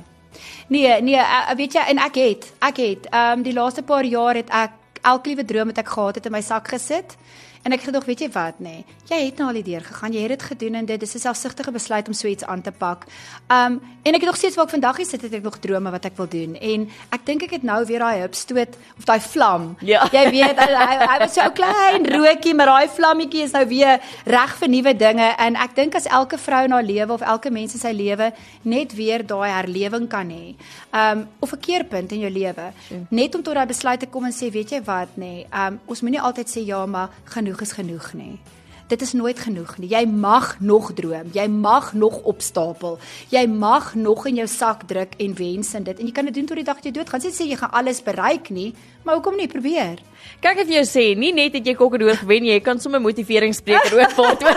Nee, 0.74 1.02
nee, 1.02 1.20
uh, 1.20 1.54
weet 1.58 1.76
jy 1.78 1.84
en 1.94 2.00
ek 2.02 2.16
het, 2.18 2.48
ek 2.60 2.80
het, 2.82 3.10
ehm 3.12 3.40
um, 3.40 3.44
die 3.46 3.54
laaste 3.54 3.84
paar 3.86 4.06
jaar 4.06 4.36
het 4.36 4.50
ek 4.50 4.80
elke 5.04 5.30
liewe 5.34 5.46
droom 5.46 5.70
wat 5.72 5.82
ek 5.84 5.92
gehad 5.94 6.16
het 6.20 6.26
in 6.30 6.32
my 6.32 6.42
sak 6.42 6.72
gesit. 6.74 7.18
En 7.64 7.72
ek 7.72 7.86
gedog, 7.88 8.04
weet 8.04 8.20
jy 8.26 8.28
wat 8.34 8.58
nê? 8.60 8.82
Nee, 9.08 9.20
jy 9.22 9.30
het 9.30 9.38
nou 9.40 9.46
al 9.48 9.58
die 9.62 9.64
deur 9.64 9.84
gegaan. 9.86 10.12
Jy 10.12 10.24
het 10.26 10.34
dit 10.34 10.42
gedoen 10.50 10.76
en 10.82 10.86
dit 10.86 11.02
is 11.02 11.14
'n 11.16 11.20
selfsugtige 11.20 11.72
besluit 11.72 12.08
om 12.08 12.14
so 12.14 12.28
iets 12.28 12.44
aan 12.44 12.62
te 12.62 12.72
pak. 12.72 13.06
Um 13.48 13.80
en 14.04 14.14
ek 14.14 14.20
het 14.20 14.26
nog 14.26 14.36
steeds 14.36 14.56
waar 14.56 14.66
ek 14.66 14.72
vandag 14.72 14.98
hier 14.98 15.06
sit 15.06 15.22
het 15.22 15.34
ek 15.34 15.44
nog 15.44 15.58
drome 15.58 15.92
wat 15.92 16.06
ek 16.06 16.18
wil 16.18 16.28
doen. 16.28 16.56
En 16.56 16.90
ek 17.10 17.26
dink 17.26 17.44
ek 17.44 17.52
het 17.52 17.64
nou 17.64 17.86
weer 17.86 18.00
daai 18.00 18.20
hupstoot 18.22 18.76
of 18.98 19.04
daai 19.06 19.20
vlam. 19.20 19.78
Ja. 19.80 20.10
Jy 20.12 20.30
weet 20.30 20.60
hy, 20.60 21.08
hy 21.08 21.18
was 21.20 21.34
so 21.34 21.50
klein 21.52 22.06
rookie, 22.06 22.54
maar 22.54 22.66
daai 22.66 22.88
vlammetjie 22.90 23.44
is 23.44 23.52
nou 23.52 23.66
weer 23.68 24.00
reg 24.26 24.58
vir 24.58 24.70
nuwe 24.70 24.96
dinge 24.96 25.36
en 25.38 25.56
ek 25.56 25.76
dink 25.76 25.96
as 25.96 26.06
elke 26.06 26.38
vrou 26.38 26.64
in 26.64 26.72
haar 26.72 26.84
lewe 26.84 27.14
of 27.14 27.22
elke 27.22 27.50
mens 27.50 27.74
in 27.74 27.80
sy 27.80 27.92
lewe 27.92 28.34
net 28.62 28.94
weer 28.96 29.26
daai 29.26 29.50
herlewing 29.50 30.10
kan 30.10 30.30
hê. 30.30 30.56
Um 30.92 31.28
of 31.40 31.54
'n 31.54 31.60
keerpunt 31.60 32.12
in 32.12 32.20
jou 32.20 32.32
lewe. 32.32 32.74
Net 33.10 33.36
om 33.36 33.44
tot 33.44 33.54
daai 33.54 33.68
besluit 33.68 34.00
te 34.00 34.06
kom 34.08 34.26
en 34.26 34.32
sê, 34.32 34.52
weet 34.52 34.70
jy 34.70 34.84
wat 34.84 35.16
nê? 35.16 35.24
Nee, 35.24 35.48
um 35.52 35.80
ons 35.86 36.02
moenie 36.02 36.22
altyd 36.22 36.50
sê 36.50 36.66
ja, 36.66 36.86
maar 36.86 37.10
genoeg 37.24 37.53
genoeg 37.54 37.62
is 37.62 37.72
genoeg 37.78 38.14
nie. 38.14 38.40
Dit 38.88 39.02
is 39.02 39.14
nooit 39.14 39.40
genoeg 39.40 39.78
nie. 39.78 39.90
Jy 39.90 40.06
mag 40.06 40.60
nog 40.60 40.94
droom. 40.94 41.30
Jy 41.34 41.48
mag 41.48 41.94
nog 41.94 42.22
opstapel. 42.24 43.00
Jy 43.30 43.48
mag 43.48 43.96
nog 43.96 44.26
in 44.28 44.36
jou 44.42 44.48
sak 44.48 44.88
druk 44.88 45.14
en 45.18 45.36
wens 45.38 45.74
en 45.74 45.84
dit. 45.84 46.00
En 46.00 46.06
jy 46.06 46.12
kan 46.12 46.26
dit 46.26 46.34
doen 46.34 46.46
tot 46.46 46.56
die 46.60 46.66
dag 46.66 46.78
jy 46.84 46.92
doodgaan. 46.92 47.22
Sê 47.22 47.32
sê 47.32 47.48
jy 47.48 47.56
gaan 47.58 47.72
alles 47.72 48.04
bereik 48.04 48.50
nie, 48.50 48.74
maar 49.04 49.16
hoekom 49.16 49.38
nie 49.38 49.48
probeer? 49.48 50.00
Kyk 50.42 50.58
of 50.66 50.70
jy 50.70 50.84
sê, 50.86 51.16
nie 51.18 51.34
net 51.34 51.54
dat 51.56 51.66
jy 51.66 51.76
kokkedoor 51.80 52.16
gewen 52.24 52.46
jy 52.46 52.60
kan 52.64 52.80
sommer 52.80 53.02
motiveringsspreker 53.02 54.00
ook 54.02 54.16
word. 54.20 54.44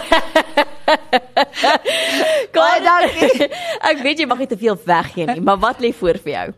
Baie 2.56 2.80
dankie. 2.82 3.48
Ek 3.92 3.98
weet 4.02 4.18
jy 4.20 4.26
mag 4.26 4.38
nie 4.42 4.50
te 4.50 4.58
veel 4.58 4.78
weggee 4.84 5.26
nie, 5.30 5.40
maar 5.40 5.58
wat 5.62 5.80
lê 5.80 5.92
voor 5.94 6.18
vir 6.24 6.32
jou? 6.32 6.48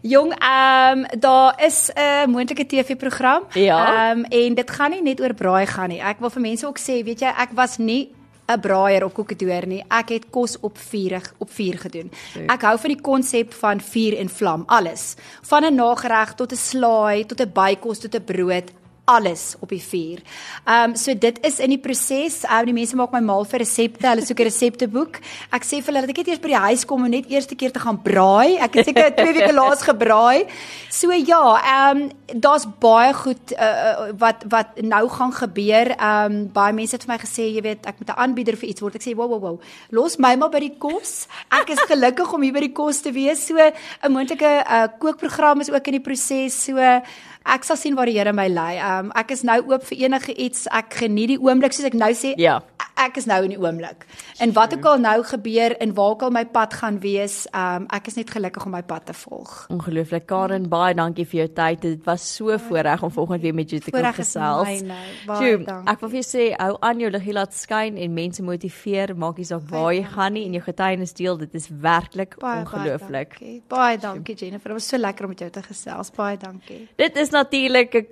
Jong, 0.00 0.32
ehm 0.38 0.98
um, 0.98 1.20
daar 1.20 1.62
is 1.64 1.90
'n 1.94 2.00
uh, 2.00 2.26
moontlike 2.26 2.66
TV-program. 2.66 3.42
Ja. 3.52 4.10
Ehm 4.10 4.18
um, 4.18 4.24
en 4.24 4.54
dit 4.54 4.70
gaan 4.70 4.90
nie 4.90 5.02
net 5.02 5.20
oor 5.20 5.34
braai 5.34 5.66
gaan 5.66 5.88
nie. 5.88 6.00
Ek 6.00 6.18
wil 6.18 6.30
vir 6.30 6.40
mense 6.42 6.66
ook 6.66 6.78
sê, 6.78 7.04
weet 7.04 7.20
jy, 7.20 7.32
ek 7.36 7.50
was 7.52 7.76
nie 7.76 8.10
'n 8.48 8.60
braaier 8.60 9.04
of 9.04 9.12
kokedoor 9.12 9.66
nie. 9.66 9.84
Ek 9.88 10.08
het 10.08 10.30
kos 10.30 10.60
op 10.60 10.78
vuur 10.78 11.32
op 11.38 11.50
vuur 11.50 11.78
gedoen. 11.78 12.10
Ek 12.46 12.62
hou 12.62 12.78
van 12.78 12.90
die 12.90 13.00
konsep 13.00 13.52
van 13.52 13.80
vuur 13.80 14.18
en 14.18 14.28
vlam, 14.28 14.62
alles. 14.66 15.16
Van 15.42 15.64
'n 15.64 15.74
nagereg 15.74 16.34
tot 16.34 16.52
'n 16.52 16.56
slaai, 16.56 17.26
tot 17.26 17.40
'n 17.40 17.52
bykos 17.52 17.98
tot 17.98 18.14
'n 18.14 18.24
brood 18.24 18.72
alles 19.10 19.54
op 19.60 19.72
die 19.74 19.82
vuur. 19.82 20.22
Ehm 20.64 20.90
um, 20.90 20.96
so 20.96 21.14
dit 21.14 21.38
is 21.46 21.58
in 21.58 21.74
die 21.74 21.80
proses. 21.82 22.42
Ou 22.46 22.60
uh, 22.60 22.66
die 22.68 22.76
mense 22.76 22.96
maak 22.98 23.12
my 23.14 23.22
mal 23.24 23.46
vir 23.48 23.62
resepte. 23.64 24.06
Hulle 24.06 24.24
soek 24.26 24.40
'n 24.40 24.48
resepteboek. 24.50 25.20
Ek 25.56 25.66
sê 25.66 25.80
vir 25.80 25.90
hulle 25.90 26.02
dat 26.06 26.12
ek 26.14 26.22
net 26.22 26.30
eers 26.32 26.42
by 26.44 26.52
die 26.52 26.64
huis 26.66 26.84
kom 26.86 27.04
om 27.04 27.10
net 27.10 27.30
eerste 27.30 27.56
keer 27.56 27.72
te 27.72 27.82
gaan 27.82 27.98
braai. 28.02 28.58
Ek 28.58 28.74
het 28.74 28.90
seker 28.90 29.10
2 29.16 29.34
weke 29.38 29.52
laas 29.52 29.82
gebraai. 29.82 30.46
So 30.88 31.12
ja, 31.12 31.44
ehm 31.58 32.02
um, 32.02 32.40
daar's 32.40 32.66
baie 32.78 33.12
goed 33.14 33.52
uh, 33.52 34.10
wat 34.18 34.44
wat 34.48 34.80
nou 34.82 35.08
gaan 35.08 35.32
gebeur. 35.32 35.94
Ehm 35.96 36.32
um, 36.32 36.52
baie 36.52 36.72
mense 36.72 36.96
het 36.96 37.04
vir 37.04 37.14
my 37.14 37.20
gesê, 37.24 37.48
jy 37.50 37.62
weet, 37.62 37.86
ek 37.86 37.98
moet 37.98 38.10
'n 38.10 38.20
aanbieder 38.24 38.56
vir 38.56 38.68
iets 38.68 38.80
word. 38.80 38.94
Ek 38.94 39.02
sê, 39.02 39.14
"Wow, 39.14 39.28
wow, 39.30 39.40
wow. 39.40 39.60
Los 39.90 40.18
my 40.18 40.36
maar 40.36 40.50
by 40.50 40.60
die 40.60 40.76
kos. 40.78 41.26
Ek 41.50 41.70
is 41.70 41.80
gelukkig 41.88 42.32
om 42.32 42.42
hier 42.42 42.52
by 42.52 42.60
die 42.60 42.72
kos 42.72 43.00
te 43.00 43.12
wees." 43.12 43.46
So 43.46 43.56
'n 43.56 44.12
moontlike 44.12 44.64
uh, 44.66 44.86
kookprogram 44.98 45.60
is 45.60 45.70
ook 45.70 45.86
in 45.86 45.98
die 45.98 46.06
proses. 46.06 46.64
So 46.64 46.76
ek 47.50 47.66
sal 47.66 47.78
sien 47.80 47.96
waar 47.98 48.10
die 48.10 48.18
Here 48.18 48.32
my 48.36 48.48
lei. 48.48 48.74
Um 48.78 49.10
ek 49.18 49.34
is 49.36 49.42
nou 49.46 49.60
oop 49.72 49.86
vir 49.90 50.06
enige 50.06 50.34
iets. 50.34 50.66
Ek 50.70 51.00
geniet 51.02 51.34
die 51.34 51.40
oomblik 51.40 51.74
soos 51.76 51.90
ek 51.90 51.98
nou 51.98 52.12
sê. 52.16 52.34
Ja. 52.40 52.60
ek 53.00 53.16
is 53.20 53.26
nou 53.28 53.38
in 53.46 53.54
die 53.54 53.60
oomblik. 53.60 54.04
En 54.44 54.52
wat 54.56 54.74
ook 54.76 54.84
al 54.90 54.98
nou 55.00 55.16
gebeur 55.24 55.72
en 55.80 55.94
waar 55.96 56.14
ook 56.14 56.24
al 56.26 56.32
my 56.34 56.44
pad 56.52 56.74
gaan 56.80 56.98
wees, 57.00 57.46
um 57.56 57.86
ek 57.96 58.10
is 58.12 58.18
net 58.18 58.30
gelukkig 58.34 58.66
om 58.66 58.74
my 58.76 58.82
pad 58.86 59.06
te 59.08 59.14
volg. 59.16 59.54
Ongelooflik 59.72 60.26
Karen, 60.28 60.68
baie 60.70 60.94
dankie 60.98 61.24
vir 61.28 61.42
jou 61.42 61.48
tyd. 61.56 61.80
Dit 61.84 62.04
was 62.04 62.26
so 62.36 62.58
voorreg 62.68 63.02
om 63.06 63.12
volgende 63.14 63.42
weer 63.42 63.56
met 63.56 63.72
jou 63.72 63.80
te 63.80 63.94
kan 63.94 64.10
gesels. 64.14 64.84
Baie 65.26 65.56
dankie. 65.56 65.78
Ek 65.92 66.04
wil 66.04 66.12
vir 66.12 66.20
jou 66.20 66.26
sê, 66.28 66.46
hou 66.60 66.76
aan 66.90 67.00
jou 67.00 67.10
liggie 67.14 67.36
laat 67.36 67.56
skyn 67.56 67.96
en 68.00 68.18
mense 68.18 68.44
motiveer, 68.44 69.14
maak 69.16 69.40
nie 69.40 69.48
saak 69.48 69.64
waar 69.70 69.92
jy 69.96 70.04
gaan 70.14 70.36
nie 70.36 70.44
en 70.48 70.58
jou 70.58 70.64
getuienis 70.68 71.16
deel. 71.16 71.40
Dit 71.40 71.56
is 71.56 71.70
werklik 71.70 72.36
ongelooflik. 72.42 73.38
Baie, 73.40 73.62
baie 73.72 74.00
dankie 74.02 74.36
Jennifer. 74.36 74.74
Dit 74.74 74.80
was 74.82 74.90
so 74.92 75.00
lekker 75.00 75.24
om 75.24 75.34
met 75.34 75.46
jou 75.46 75.50
te 75.50 75.64
gesels. 75.64 76.12
Baie 76.16 76.36
dankie. 76.40 76.82
Dit 77.00 77.16
is 77.16 77.32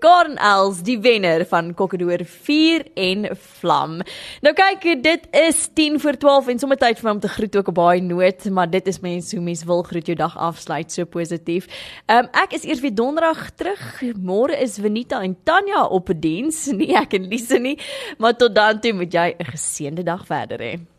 Karen 0.01 0.37
Els, 0.38 0.81
die 0.83 0.97
wenner 1.05 1.45
van 1.47 1.75
Kokkedoor 1.75 2.25
4 2.25 2.85
en 2.95 3.27
Vlam. 3.37 3.99
Nou 4.43 4.55
kyk, 4.57 4.87
dit 5.05 5.29
is 5.37 5.69
10 5.75 6.01
voor 6.01 6.17
12 6.17 6.49
en 6.49 6.59
sommer 6.59 6.79
tyd 6.81 6.99
vir 6.99 7.09
my 7.09 7.14
om 7.17 7.21
te 7.21 7.29
groet 7.29 7.57
ook 7.57 7.69
op 7.69 7.79
baie 7.79 8.03
noot, 8.03 8.49
maar 8.51 8.71
dit 8.71 8.87
is 8.88 9.01
mense 9.05 9.37
hoe 9.37 9.45
mense 9.45 9.67
wil 9.69 9.83
groet 9.83 10.07
jou 10.07 10.17
dag 10.17 10.37
afsluit 10.37 10.93
so 10.93 11.05
positief. 11.05 11.69
Ehm 12.07 12.27
um, 12.27 12.31
ek 12.33 12.59
is 12.59 12.64
eers 12.64 12.81
weer 12.81 12.95
donderdag 12.95 13.51
terug. 13.57 14.03
Môre 14.17 14.57
is 14.57 14.79
Venita 14.81 15.23
en 15.23 15.37
Tanya 15.45 15.85
op 15.87 16.12
diens, 16.17 16.67
nie 16.81 16.95
ek 16.97 17.19
en 17.19 17.29
Lise 17.29 17.59
nie, 17.59 17.79
maar 18.19 18.37
tot 18.37 18.55
dan 18.55 18.81
toe 18.81 18.93
moet 18.93 19.12
jy 19.12 19.35
'n 19.38 19.53
geseënde 19.55 20.03
dag 20.03 20.27
verder 20.27 20.59
hê. 20.59 20.97